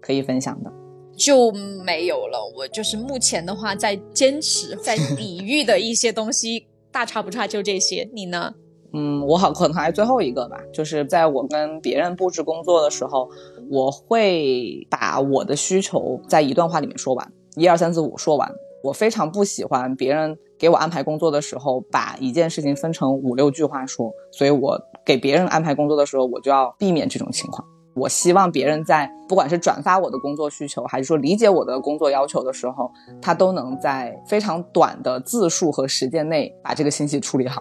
[0.00, 0.72] 可以分享的？
[1.16, 1.50] 就
[1.84, 2.38] 没有了。
[2.56, 8.10] 我就是目前的话，在坚持，在抵御的一些东西，大差不差就这些。
[8.12, 8.52] 你呢？
[8.92, 13.28] 嗯，我好可能还最后一个吧，就是在我跟别人布置工作的时候，
[13.70, 18.50] 我会把我的需求在一段话里面说完，一二三四五说完。
[18.84, 27.66] 我非常不喜欢别人给我安排工作的时候，把一件事情分成五六句话说，所以我给别人安排工作的时候，我就要避免这种情况。
[27.96, 32.88] 我希望别人在不管是转发我的工作需求，还是说理解我的工作要求的时候，
[33.20, 37.60] 他都能在非常短的字数和时间内把这个信息处理好。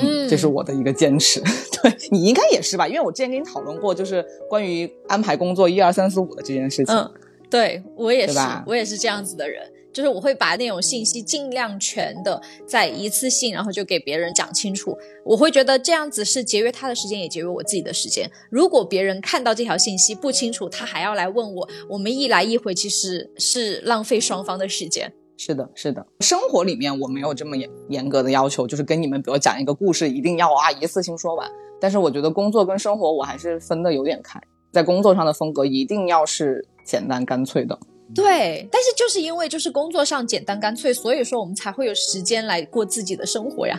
[0.00, 1.40] 嗯，这是我的一个坚持。
[1.82, 2.86] 对你应该也是吧？
[2.88, 6.94] 因为我之前跟你讨论过，就是关于安排工作一二三四五的这件事情。
[6.94, 7.10] 嗯，
[7.50, 9.62] 对我也是，我也是这样子的人。
[9.90, 14.96] 就是我会把那种信息尽量全的在一次性，然后就给别人讲清楚。
[15.24, 18.30] 我会觉得这样子是节约他的时间，也节约我自己的时间。
[18.48, 25.12] 如果别人看到这条信息不清楚，他还要来问我，我们一来一回其实是浪费双方的时间。
[25.38, 26.04] 是的，是的。
[26.20, 31.48] 生活里面我没有这么严严格的要求，就是跟你们比如讲一个故事，一定要啊一次性说完。
[31.80, 34.40] 但是我觉得工作跟生活我还是分的有点开，
[34.72, 37.78] 在工作上的风格一定要是简单干脆的。
[38.14, 43.78] 对，但是就是因为就是工作上简单干脆，所以说我们才会有时间来过自己的生活呀。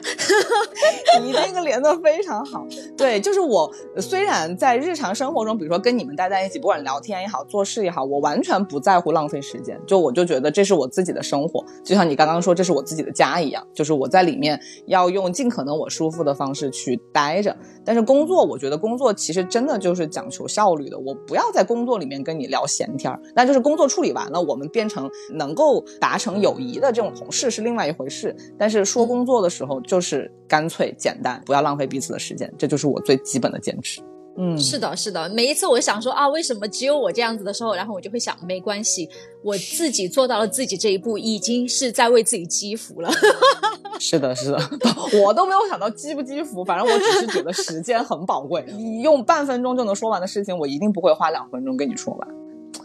[1.22, 2.65] 你那个连的非常好。
[2.96, 9.80] 对，就是我虽然在日常生活中，比如说跟你们待在一起，不管聊天也好，做事也好，我完全不在乎浪费时间。
[9.88, 17.56] 就我就觉得这是我自己的生活，就像你刚刚说这是我自己的家一样，就是我在里面要用尽可能我舒服的方式去待着。
[17.84, 21.00] 但是工作，我觉得工作其实真的就是讲求效率的。
[21.00, 24.18] 我不要在工作里面跟你聊闲天儿，那就是工作处理完。
[24.19, 28.36] 完了，我们变成能够达成友谊的这种同事是另外一回事。
[28.58, 34.01] 但是说工作的时候，就是干脆简单，不要浪费彼此的时间，这就是我最基本的坚持。
[34.41, 35.27] 嗯，是的，是的。
[35.29, 39.10] 每一次我想说啊，为什么只有我这样子的时候，然后我就会想，没关系，
[39.43, 43.10] 我自己做到了自己这一步，已经是在为自己积福了。
[43.99, 44.58] 是的，是的，
[45.25, 52.27] 我都没有想到积不积福，反正我只是觉得时间很宝贵，你 用半分钟就能说完的事情，我一定不会花两分钟跟你说完。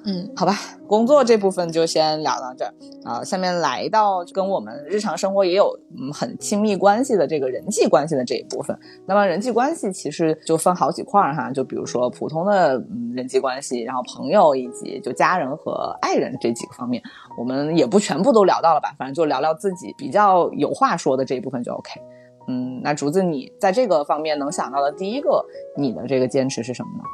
[0.07, 0.53] 嗯，好吧，
[0.87, 3.25] 工作这部分就先聊到这儿啊。
[3.25, 8.79] 下面来到跟我们日常生活也有嗯很亲密关系的这个人际关系的这一部分。
[9.07, 17.03] 那么人际关系其实就分好几块儿哈，就比如说普通的嗯人际关系，然后朋友以及就家人和爱人这几个方面，
[17.39, 22.01] 我们也不全部都聊到了吧，反正就聊聊自己比较有话说的这一部分就 OK。
[22.47, 25.43] 嗯，那竹子你在这个方面能想到的第一个
[25.79, 27.05] 你的这个坚持是什么呢？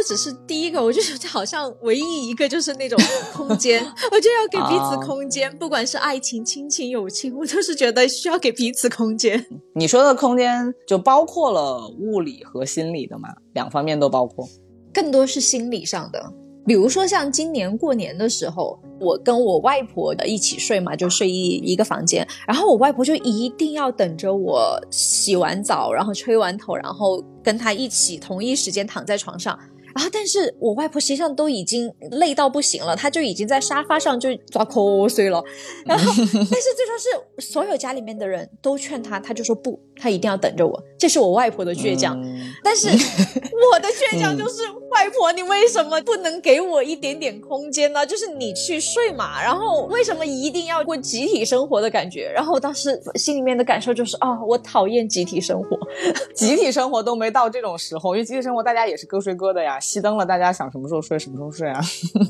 [0.00, 2.98] 不只是第一个，我就觉得好像唯一一个就是那种
[3.36, 9.44] 空间，我就要给彼此空间，不管是爱情、亲情、友情，我都是觉得需要给彼此空间。
[9.74, 14.48] 你说的空间就包括了物理和心理的嘛，两方面都包括，
[14.90, 16.32] 更多是心理上的。
[16.66, 29.58] 比如说像今年过年的时候，我跟我外婆的一起睡嘛，就睡一一个房间，然后我外婆就一定要等着我洗完澡，然后吹完头，然后跟她一起同一时间躺在床上。
[29.94, 35.42] 然后，但是我外婆实际上都已经累到不行了，她就已经在沙发上就抓瞌睡了。
[35.84, 40.82] 然后，但是最终是所有家里面的人都劝她，她就说不，她一定要等着我。
[40.98, 42.20] 这是我外婆的倔强，
[42.62, 42.88] 但是
[43.72, 44.62] 我的倔强就是。
[44.90, 48.04] 外婆，你为什么不能给我一点点空间呢？
[48.04, 52.28] 就是你去睡嘛，然后为什么一定要过集体生活的感觉？
[52.34, 55.78] 然后当时心里面的感受就是啊，我讨厌集体生活，
[56.34, 61.80] 集体生活都没到这种时候，因为集体生活大家也是各睡各的呀，熄灯了大家想什么时候睡什么时候睡啊。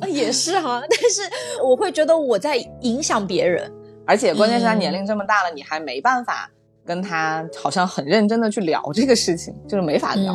[0.09, 1.23] 也是哈， 但是
[1.63, 3.71] 我会觉得我在影响别人，
[4.07, 6.51] 而且关键是他年龄这么大了，你还没办法
[6.87, 10.35] 跟他好像很认真的去聊这个事情，就是没法聊。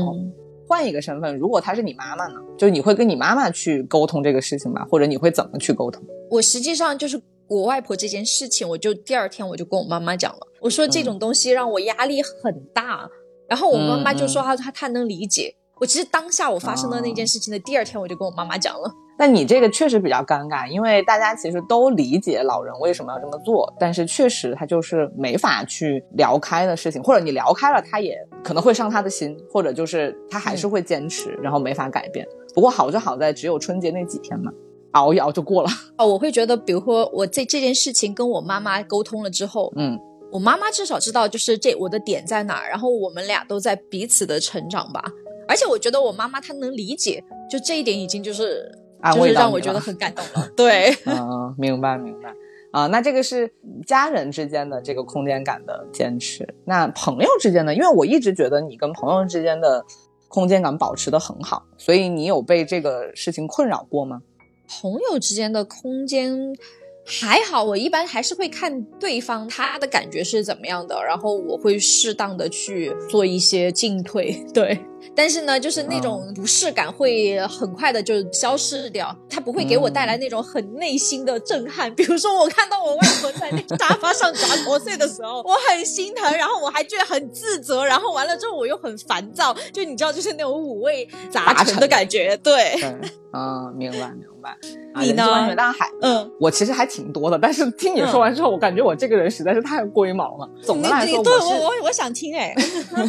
[0.68, 2.40] 换一个身份，如果她是你妈妈呢？
[2.58, 4.84] 就是你会跟你妈妈去沟通这个事情吗？
[4.90, 6.04] 或者你会怎么去沟通？
[6.32, 13.08] 我实际上就是我外婆这件事情，我就第二天我就跟我妈妈讲了，我说这种东西让我压力很大，
[13.48, 15.56] 然后我妈妈就说她她她能理解。
[15.80, 18.90] 我其实当下我发生的那件事情的第二天，我就跟我妈妈讲了。
[19.18, 32.26] 那你这个确实比较尴尬，因为大家其实都理解老人为什么要这么做，但是确实他就是没法去聊开的事情，或者你聊开了，他也可能会伤他的心，或者就是他还是会坚持，然后没法改变。
[32.54, 34.52] 不过好就好在只有春节那几天嘛，
[34.92, 35.70] 熬一熬就过了。
[35.98, 40.00] 哦，我会觉得，比如说我这这件事情跟我妈妈沟通了之后，嗯，
[40.32, 45.04] 我妈妈至少知道就是这我的点在哪儿，然后我们俩都在彼此的成长吧。
[45.48, 48.72] 而且我觉得我妈妈她能理解，就这一点已经就是。
[49.14, 52.34] 就是让我觉得很感动了， 对，嗯，明白明白，
[52.72, 53.54] 啊，那这个是
[53.86, 57.76] 家人之间的这个空间感的坚持，那朋友之间呢？
[57.76, 59.86] 因为我一直觉得你跟朋友之间的
[60.28, 64.24] 空间感保持的很好，所以你有被这个事情困扰过吗？
[64.82, 66.56] 朋友之间的空间
[67.06, 74.78] 还好，我一般还是会看对方他的感觉是怎么样的，然后我会适当的去做一些进退，对。
[75.16, 81.94] 但是呢，就是那种不适感会很快的就消失掉，它不会给我带来那种很内心的震撼。
[81.94, 92.36] 比如说，我看到我外婆在那沙发上砸国碎的时候，我很心疼，然后我还觉得很自责，然后完了之后我又很烦躁，就你知道，就是那种五味杂陈的感觉。
[92.38, 92.74] 对，
[93.32, 94.12] 嗯，明白。
[94.98, 95.26] 你呢？
[95.56, 100.50] 当然还，嗯，我其实还挺多的，但是听你说完之后，我感觉我这个人实在是太龟毛了。
[100.62, 102.56] 总的来说，对我我我想听哎，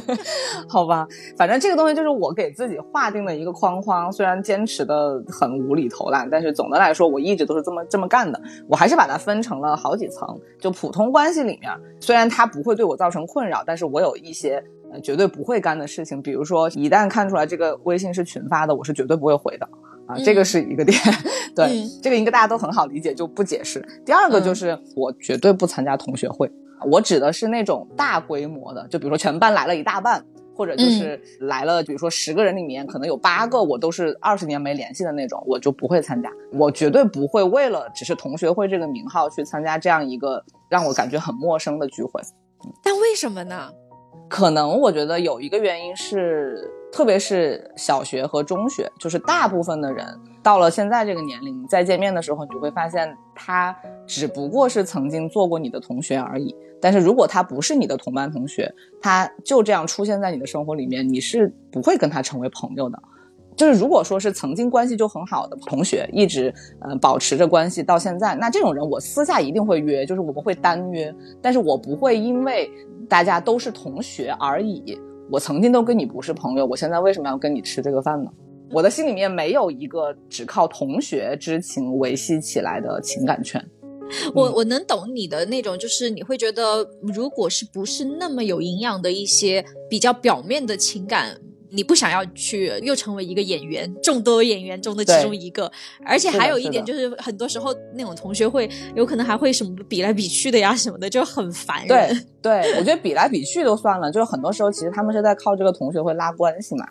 [0.68, 1.06] 好吧，
[1.36, 8.40] 反正这个东西就是我给自己划定的一个框框，虽然坚持的很无厘头啦，但是总的来说，我一直都是这么这么干的。
[8.68, 11.70] 我还是把它分成了好几层，就普通关系里面，
[12.00, 14.62] 虽然它不会对我造成困扰，但是我有一些
[14.92, 19.68] 呃绝对不会干的事情，比如说一旦看出来这个微信是群发的，我是绝对不会回的。
[20.06, 20.98] 啊，这个是一个点，
[21.54, 23.84] 对，这个应该大家都很好理解，就不解释。
[24.04, 26.50] 第二个就是我绝对不参加同学会，
[26.90, 36.30] 我指的是那种大规模的，就比如说全班来了一大半，或者就是来了，比如说十个人里面可能有八个我都是二十年没联系的那种，我就不会参加。
[36.52, 42.22] 我绝对不会为了只是同学会这个名号去参加这样一个让我感觉很陌生的聚会。
[42.82, 43.70] 但为什么呢？
[44.28, 46.72] 可能我觉得有一个原因是。
[46.92, 56.56] 特别是小学和中学，就是大部分的人到了现在这个年龄，再见面的时候，你就会发现他只不过是曾经做过你的同学而已。
[56.80, 62.98] 但是如果他不是你的同班同学，他就这样出现在你的生活里面，你是不会跟他成为朋友的。
[63.56, 72.70] 就是如果说是曾经关系就很好的同学，一直呃保持着关系到现在，那这种人我私下一定会约，就是我们会单约，但是我不会因为
[73.08, 75.00] 大家都是同学而已。
[75.30, 78.30] 我曾经都跟你不是朋友，我现在为什么要跟你吃这个饭呢？
[78.70, 83.64] 我的心里面没有一个只靠同学之情维系起来的情感圈。
[84.34, 91.40] 我我能懂你的那种，就是你会觉得，如果是不是那么有营养的一些比较表面的情感。
[91.70, 95.70] 你不想要去又成为一个演员，众多演员中的其中一个，
[96.04, 101.88] 而且还有一点就是，很多时候那种同学会有可能还会什么比来比去的呀什么的，就很烦人。
[102.42, 106.86] 对，对我觉得比来比去都算了，就是很多时候其实他们是在靠这个同学会拉关系嘛。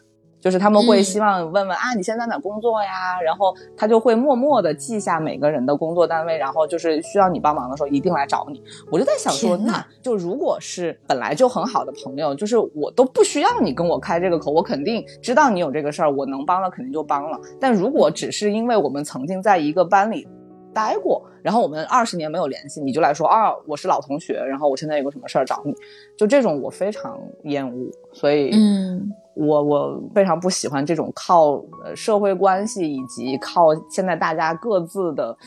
[0.46, 3.20] 就是他们会希望问问啊，你现在哪工作呀？
[3.20, 8.62] 然后他就会默默的记下每个人的工作单位，然后就是需要你帮忙的时候一定来找你。
[8.92, 17.40] 我就在想说，那就如果是本来就很好的朋友，就是我都不需要你跟我开这个口，我肯定知道你有这个事儿，我能帮了肯定就帮了。
[17.60, 20.28] 但如果只是因为我们曾经在一个班里
[20.72, 25.74] 待过，然后我们二十年没有联系，你就来说啊，我是老同学，然后我现在有个什么事儿找你，
[26.16, 29.12] 就这种我非常厌恶，所以嗯。
[29.36, 31.62] 我我非常不喜欢这种靠
[31.94, 35.38] 社会关系以及靠现在大家各自的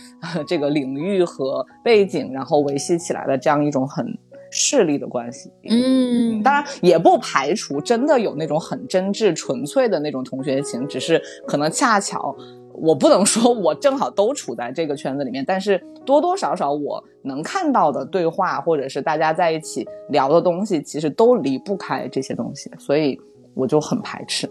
[0.46, 4.06] 这个领域和背景，然后维系起来的这样一种很
[4.50, 5.50] 势利的关系。
[5.70, 12.36] 嗯，当然也不排除真的有那种很真挚纯粹的那种同学情，只是可能恰巧
[12.74, 23.18] 我不能说我正好都处在这个圈子里面，但是多多少少我能看到的对话或者是大家在一起聊的东西，其实都离不开这些东西，所以。
[23.58, 24.48] 我就很排斥，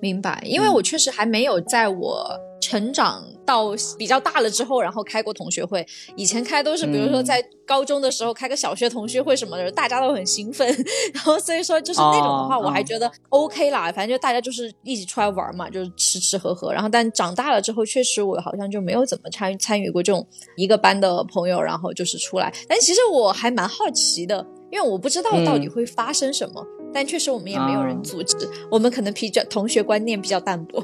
[0.00, 2.24] 明白，因为我确实还没有在我
[2.60, 5.84] 成长到比较大了之后，然后开过同学会。
[6.14, 10.68] 以前开都是，比如说在高中的时候开个小学同学会什么的，大家都很兴奋。
[11.12, 16.72] 然后所以说就是那种的话，我还觉得 OK 啦，反正就大家就是一起出来玩嘛，就是吃吃喝喝。
[16.72, 20.24] 然后但长大了之后，确实我好像就没有怎么参参与过这种
[20.56, 22.52] 一个班的朋友，然后就是出来。
[22.68, 26.64] 但其实我还蛮好奇的，因为我不知道到底会发生什么。
[26.92, 28.36] 但确实，我们也没有人阻止。
[28.70, 30.82] 我们可能比较同学观念比较淡薄。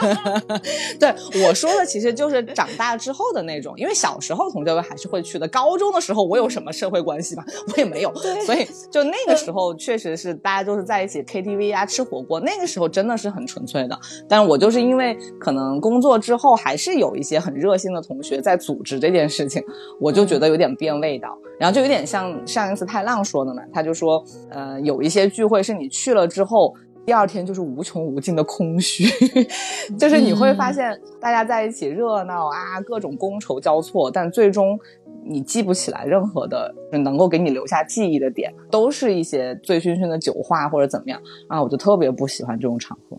[0.98, 1.14] 对
[1.46, 3.74] 我说的，其实就是长大之后的那种。
[3.76, 5.48] 因为小时候同学会还是会去的。
[5.48, 7.44] 高中的时候，我有什么社会关系吗？
[7.72, 8.14] 我也没有。
[8.46, 12.38] 所以就那个时候，确实是大家都是在一起 KTV 啊，吃火锅。
[12.40, 13.98] 那个时候真的是很纯粹的。
[14.28, 19.62] 但我就是因为可能工作之后，还是有一些很热心的同学在组织这件事情，
[20.00, 21.36] 我就觉得有点变味道。
[21.58, 26.74] 然后就有点像上一次太浪说的嘛，他就说，呃，有一些聚会是你去了之后，
[27.06, 29.04] 第二天就是无穷无尽的空虚，
[29.98, 34.78] 就是你会发现大家在一起热闹啊，各种觥筹交错，但最终
[35.24, 41.20] 你记不起来任何的能够给你留下记忆的点，都是一些醉醺醺的酒话或者怎么样。
[41.48, 43.18] 啊，我就特别不喜欢这种场合。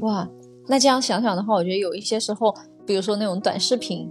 [0.00, 0.28] 哇，
[0.66, 2.54] 那这样想想的话，我觉得有一些时候，
[2.86, 4.10] 比如说那种短视频，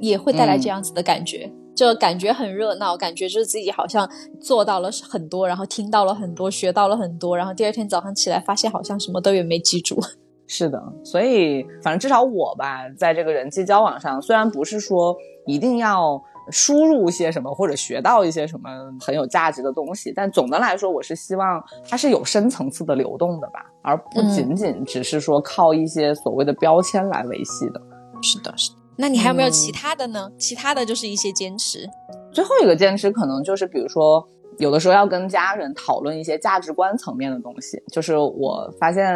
[0.00, 1.52] 也会带来这样子的感觉。
[1.76, 4.08] 就感觉很热闹，感觉就是自己好像
[4.40, 10.00] 做到了很多，然后听到了很多，学到了很多，然后第二天早上起来发现好像什么都也没记住。
[10.48, 15.14] 是的，所以反正至少我吧，在这个人际交往上，虽然不是说
[15.44, 16.22] 一定要
[16.52, 18.70] 输入一些什么，或者学到一些什么
[19.00, 20.12] 很有价值的东西。
[20.14, 27.82] 但总的来说，我是希望它是有深层次的流动的吧，而不仅仅只是说靠一些所谓的标签来维系的。
[28.22, 28.75] 是的，是的。
[28.96, 30.30] 那你还有没有其他的呢？
[30.38, 31.88] 其他的就是一些坚持。
[32.32, 34.26] 最后一个坚持可能就是，比如说。
[34.58, 39.14] 有的时候要跟家人讨论一些价值观层面的东西，就是我发现，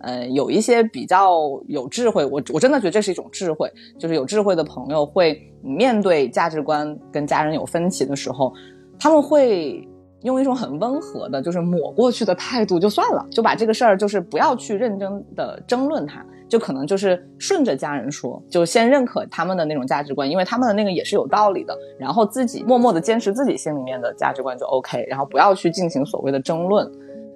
[0.00, 1.30] 呃，有一些比较
[1.68, 8.52] 有智慧，我我真的觉得这是一种智慧，就是有智慧的朋友会面对价值观跟家人有分歧的时候，
[8.98, 9.88] 他们会
[10.22, 16.26] 用一种很温和的，就是抹过去的态度就算了，就把这个事儿就是不要去认真的争论它。
[16.50, 21.74] 就可能就是顺着家人说，就先认可他们的那种价值观，因为他们的那个也是有道理的。
[21.98, 26.90] 然后自己默默的坚持自己心里面的价值观就 OK，然后不要去进行所谓的争论。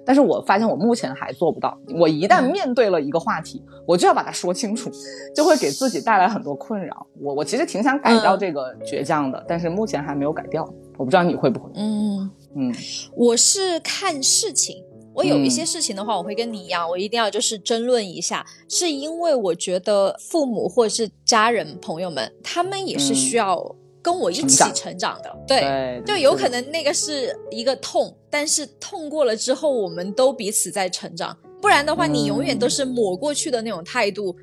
[0.07, 1.75] 但是我发现我目前还做不到。
[1.95, 4.91] 我一旦面对了一个话题，我就要把它说清楚，
[5.33, 7.07] 就会给自己带来很多困扰。
[7.19, 10.63] 我我其实挺想改掉这个倔强的，但是目前还没有改掉。
[10.97, 11.71] 我不知道你会不会？
[11.73, 12.73] 嗯嗯，
[13.15, 14.83] 我是看事情。
[15.15, 25.19] 我有一些事情的话，我会跟你一样，我一定要就是争论一下，是因为我觉得父母或者是家人朋友们，他们也是需要跟我一起成长。
[25.23, 34.35] 的，对，就有可能那个是一个痛，但是痛过了之后，我们都彼此在成长，不然的话，你永远都是抹过去的那种态度，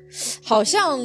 [0.43, 0.99] 好像。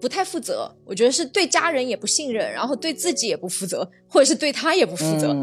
[0.00, 5.34] 不太负责，我觉得是对家人也不信任，然后对自己也不负责，或者是对他也不负责。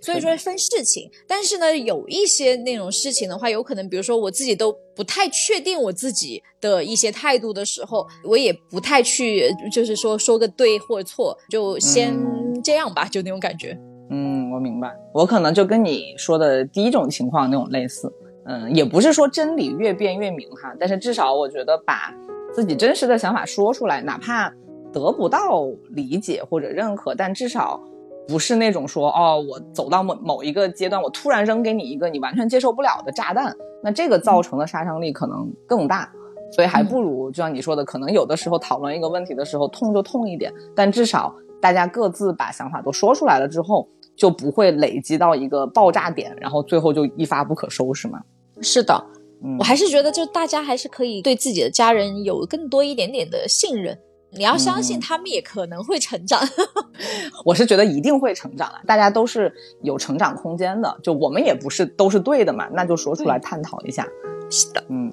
[0.00, 12.14] 所以说分事情，但是呢，有一些那种事情的话，有可能，比如说我自己都不太确定我自己的一些态度的时候，我也不太去，就是说说个对或错，就先
[12.62, 13.78] 这样吧，就那种感觉。
[14.10, 18.12] 嗯，我明白，我可能就跟你说的第一种情况那种类似。
[18.44, 22.12] 嗯，也不是说真理越辩越明哈，但是至少我觉得把。
[22.52, 24.52] 自己真实的想法说出来，哪怕
[24.92, 27.80] 得不到理解或者认可，但至少
[28.28, 36.10] 不是那种说哦，我走到某某一个阶段，我突然扔给你一个你完全接受不了的炸弹，那这个造成的杀伤力可能更大。
[36.54, 48.20] 所以还不如就像你说的，可能有的时候讨论一个问题的时候，痛就痛一点，但至少大家各自把想法都说出来了之后，就不会累积到一个爆炸点，然后最后就一发不可收拾嘛。
[48.60, 49.02] 是的。
[49.58, 53.98] 我还是觉得，就大家还是可以对自己的家人有更多一点点的信任。
[54.34, 56.40] 你要相信他们也可能会成长。
[57.44, 60.96] 我是觉得一定会成长的，大家都是有成长空间的。
[61.02, 64.08] 就我们也不是都是对的嘛，那就说出来探讨一下。
[64.50, 65.12] 是的，嗯，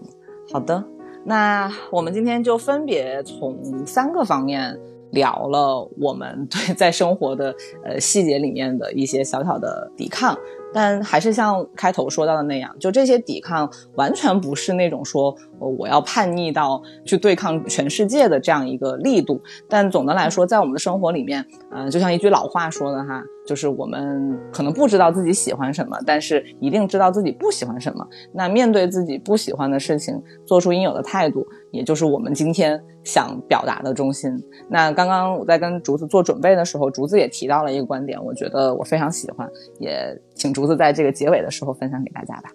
[0.54, 0.82] 好的。
[1.26, 4.80] 那我们今天就分别从三个方面
[5.12, 7.54] 聊了我们 对在生活的
[7.84, 10.38] 呃细节里面的一些小小的抵抗。
[10.74, 19.42] 但还是像开头说到的那样，就这些抵抗完全不是那种说，我要叛逆到去对抗全世界的这样一个力度。
[19.68, 23.24] 但总的来说，在我们的生活里面，嗯，就像一句老话说的哈。
[23.48, 28.08] 就是我们可能不知道自己喜欢什么，但是一定知道自己不喜欢什么。
[28.32, 34.32] 那面对自己不喜欢的事情，做出应有的态度，也就是我们今天想表达的中心。
[34.70, 39.50] 那刚刚我在跟竹子做准备的时候，竹子也提到了一个观点，我觉得我非常喜欢，
[39.80, 42.50] 也请竹子在这个结尾的时候分享给大家吧。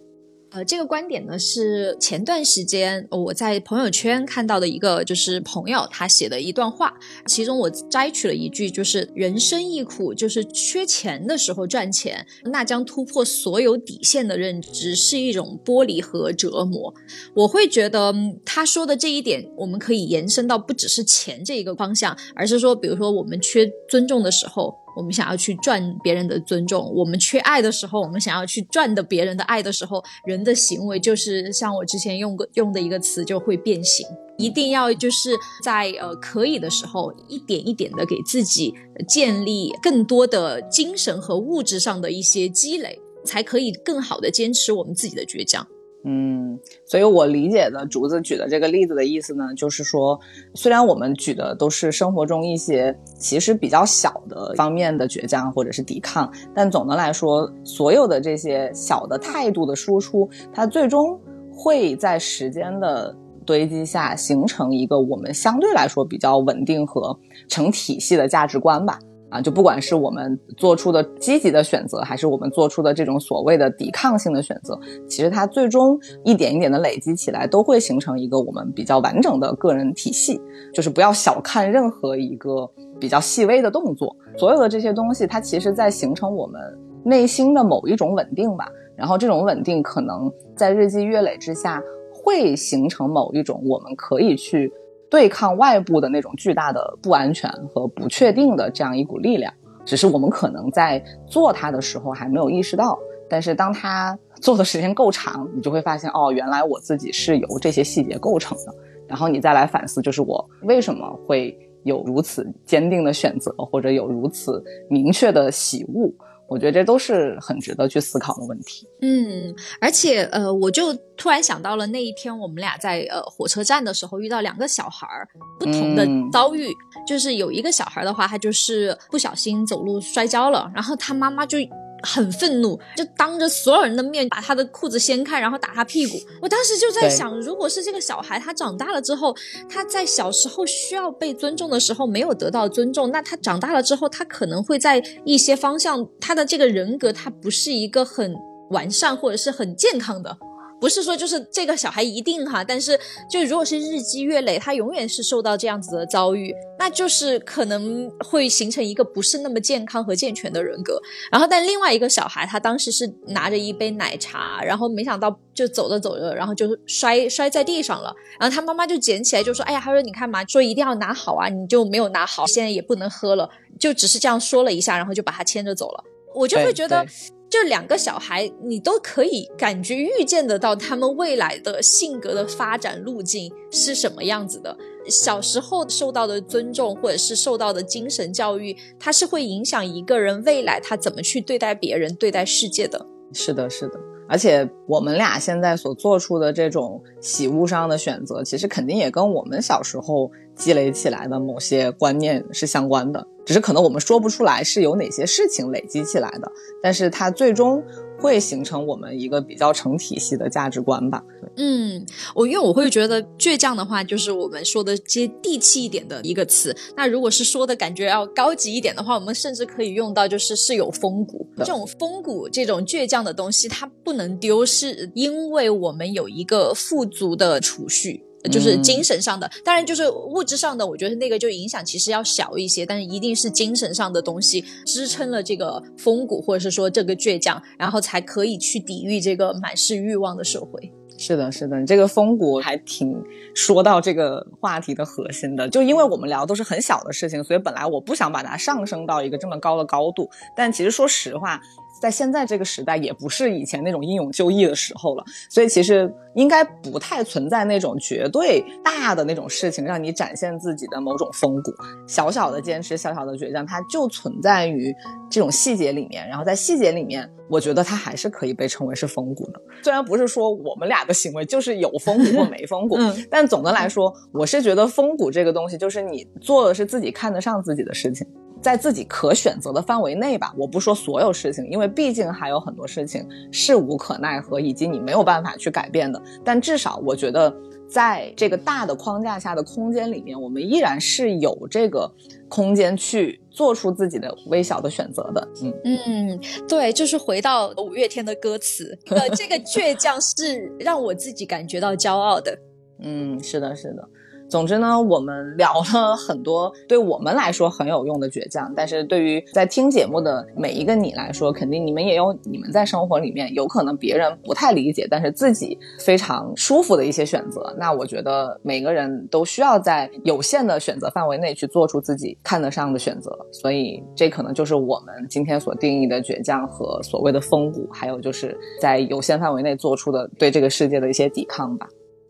[0.51, 6.95] 呃，这个观点呢是前段时间我在朋友圈看到的一个，就是朋友他写的一段话，
[7.27, 16.95] 其中我摘取了一句，就是人生亦苦，就是缺钱的时候赚钱，那将突破所有底线的认知是一种剥离和折磨。
[17.35, 18.15] 我会觉得
[18.45, 24.84] 他说的这一点，我们可以延伸到不只是钱这一个方向，而是说，比如说我们缺尊重的时候。
[24.97, 34.07] 我们想要去赚别人的尊重，我们缺爱的时候，我们想要去赚的别人的爱的时候，人的行为就是像我之前用过用的一个词，就会变形。
[34.37, 35.31] 一定要就是
[35.63, 38.75] 在呃可以的时候，一点一点的给自己
[39.09, 45.65] 建立更多的精神和物质上的一些积累，才可以更好的坚持我们自己的倔强。
[46.07, 50.21] 嗯，所以我理解的竹子举的这个例子的意思呢，就是说，
[50.55, 61.19] 虽然我们举的都是生活中一些其实比较小的方面的倔强或者是抵抗，但总的来说，所有的这些小的态度的输出，它最终
[61.51, 68.99] 会在时间的堆积下形成一个我们相对来说比较稳定和成体系的价值观吧。
[69.35, 74.79] 啊，就不管是我们做出的积极的选择，还是我们做出的这种所谓的抵抗性的选择，
[75.09, 80.41] 其实它最终一点一点的累积起来，都会形成一个我们比较完整的个人体系。
[80.73, 82.71] 就是不要小看任何一个
[83.01, 86.61] 比较细微的动作，所有的这些东西，它其实在形成我们
[87.05, 88.69] 内心的某一种稳定吧。
[88.97, 91.83] 然后这种稳定可能在日积月累之下，
[92.13, 94.73] 会形成某一种我们可以去。
[95.15, 99.55] 对抗外部的那种巨大的不安全和不确定的这样一股力量，
[99.85, 102.99] 只是我们可能在做它的时候还没有意识到。
[103.31, 108.75] 但是当它做的时间够长，你就会发现，哦，原来我自己是由这些细节构成的。
[109.07, 114.61] 然后你再来反思，就是我为什么会有如此坚定的选择，或者有如此
[114.91, 116.11] 明确的喜恶。
[116.49, 118.87] 我觉得这都是很值得去思考的问题。
[119.01, 125.29] 嗯，而且呃，我就突然想到了那一天我们俩在呃火车站的时候遇到两个小孩儿
[125.59, 126.69] 不同的遭遇，
[127.07, 131.59] 就是有一个小孩的话，他就是不小心走路摔跤了，然后他妈妈就。
[132.05, 136.19] 很愤怒，就当着所有人的面把他的裤子掀开，然后打他屁股。
[136.43, 139.35] 我当时就在想，如果是这个小孩，他长大了之后，
[139.69, 148.35] 他在小时候需要被尊重的时候没有得到尊重，那他长大了之后，他可能会在一些方向，他的这个人格，他不是一个很
[148.71, 150.37] 完善或者是很健康的。
[150.85, 161.01] 不是说就是这个小孩一定哈，但是就如果是日积月累，他永远是受到这样子的遭遇，那就是可能会形成一个不是那么健康和健全的人格。
[161.33, 168.15] 然后，但另外一个小孩，他当时是拿着一杯奶茶，然后没想到就走着走着，然后就摔摔在地上了。
[168.39, 173.49] 然后他妈妈就捡起来就说：“哎呀，他说你看嘛，说一定要拿好啊，你就没有拿好，现在也不能喝了。”
[173.81, 176.05] 就只是这样说了一下，然后就把他牵着走了。
[176.35, 177.07] 我就会觉得。
[177.55, 184.77] 这两个小孩，你都可以感觉预见得到他们未来的性格的发展路径是什么样子的。
[185.09, 193.07] 小时候受到的尊重，或者是受到的精神教育，它是会影响一个人未来他怎么去对待别人、对待世界的。
[193.33, 194.01] 是的，是的。
[194.29, 203.27] 而且我们俩现在所做出的这种喜恶上的选择，其实肯定也跟我们小时候积累起来的某些观念是相关的。
[203.45, 206.51] 只是可能我们说不出来是有哪些事情累积起来的，
[206.83, 207.85] 但是它最终
[208.19, 211.23] 会形成我们一个比较成体系的价值观吧。
[211.59, 212.03] 嗯，
[212.35, 216.75] 我因为我会觉得倔强的话，就是我们说的接地气一点的一个词。
[216.97, 221.47] 那如果是说的感觉要高级一点的话，我们甚至可以用到就是是有风骨。
[221.59, 228.25] 这种风骨，这种倔强的东西，它不能丢，是因为我们有一个富足的储蓄。
[228.51, 240.93] 就是精神上的，当然就是物质上的，我觉得那个就影响其实要小一些，但是一定是精神上的东西支撑了这个风骨，或者是说这个倔强，然后才可以去抵御这个满是欲望的社会。
[241.17, 243.17] 是的，是的，你这个风骨还挺
[243.55, 251.61] 说到这个话题的核心的，就因为我们聊都是很小的事情，所以本来我不想把它上升到一个这么高的高度，但其实说实话。
[252.01, 261.73] 在现在这个时代，也不是以前那种英勇就义的时候了，所以其实应该不太存在那种绝对大的那种事情，让你展现自己的某种风骨。
[262.07, 264.95] 小小的坚持，小小的倔强，它就存在于
[265.31, 266.29] 这种细节里面。
[266.29, 269.61] 然后在细节里面，我觉得它还是可以被称为是风骨的。
[269.83, 272.99] 虽然不是说我们俩的行为就是有风骨或没风骨，
[273.31, 278.27] 但总的来说，我是觉得风骨这个东西，就是你做的是自己看得上自己的事情。
[278.65, 286.19] 在自己可选择的范围内吧，我不说所有事情，因为毕竟还有很多事情是无可奈何，以及你没有办法去改变的。
[286.43, 287.55] 但至少我觉得，
[287.87, 292.11] 在这个大的框架下的空间里面，我们依然是有这个
[292.49, 295.49] 空间去做出自己的微小的选择的。
[295.85, 302.59] 嗯嗯，对，就是回到五月天的歌词，呃， 这个倔强是让我自己感觉到骄傲的。
[303.01, 304.09] 嗯，是的，是的。
[304.55, 317.75] 总之呢，我们聊了很多对我们来说很有用的倔强，但是对于在听节目的每一个你来说，肯定你们也有你们在生活里面有可能别人不太理解，但是自己非常舒服的一些选择。
[317.77, 331.89] 那我觉得每个人都需要在有限的选择范围内去做出自己看得上的选择，所以这可能就是我们今天所定义的倔强和所谓的风骨，还有就是在有限范围内做出的对这个世界的一些抵抗吧。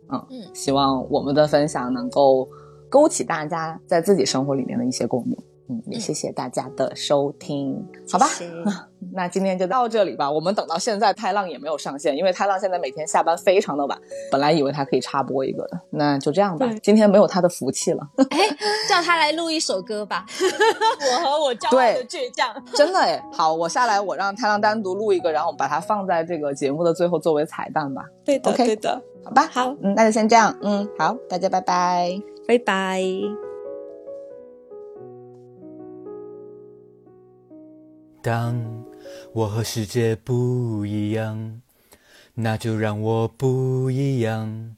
[0.08, 2.48] 嗯，希望我们的分享能够
[2.88, 5.36] 勾起大家在自己生活里面的一些共鸣。
[5.68, 8.26] 嗯，也谢谢大家的收听，好吧？
[9.12, 10.30] 那今天就到这里吧。
[10.30, 13.98] 我们等到现在，太浪也没有上线，因为太浪现在每天下班非常的晚。
[14.30, 16.68] 本来以为他可以插播一个的，那就这样吧。
[16.82, 18.06] 今天没有他的福气了。
[18.30, 18.38] 哎，
[18.88, 20.26] 叫他来录一首歌吧。
[20.40, 23.22] 我和我骄傲的倔强，真的哎。
[23.32, 28.02] 好，我下来，我让太浪单独录一个，然后把它放在这个节目的最后作为彩蛋吧。
[28.24, 29.00] 对的，对的。
[29.24, 33.02] 好吧，好，嗯，那就先这样，嗯，好，大家拜拜，拜拜。
[38.24, 38.82] 当
[39.34, 41.60] 我和世界不一样，
[42.32, 44.76] 那就让我不一样。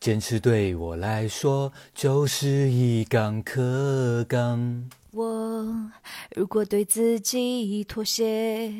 [0.00, 4.88] 坚持对我来说就是一杠可杠。
[5.10, 5.90] 我
[6.34, 8.72] 如果对自己妥协，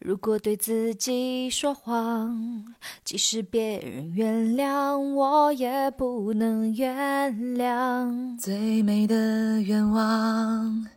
[0.00, 2.74] 如果对自己说谎，
[3.04, 8.36] 即使别人原谅我，也不能原谅。
[8.40, 10.95] 最美的愿望。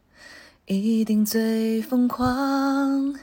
[0.72, 3.16] 一定最疯狂。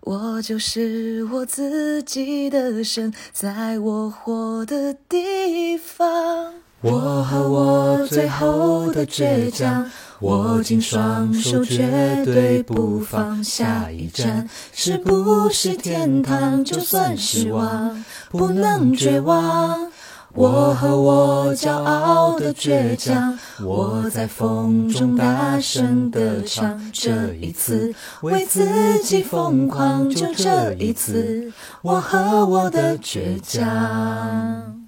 [0.00, 6.52] 我就是我自己的神，在我活的地方。
[6.82, 13.42] 我和我最后的倔强，握紧双手，绝对不放。
[13.42, 16.62] 下一站是不是天堂？
[16.62, 19.90] 就算失望，不能绝望。
[20.34, 26.90] 我和我骄傲的倔强，我在风中大声的唱。
[26.92, 34.83] 这一次为自己疯狂，就这一次，我和我的倔强。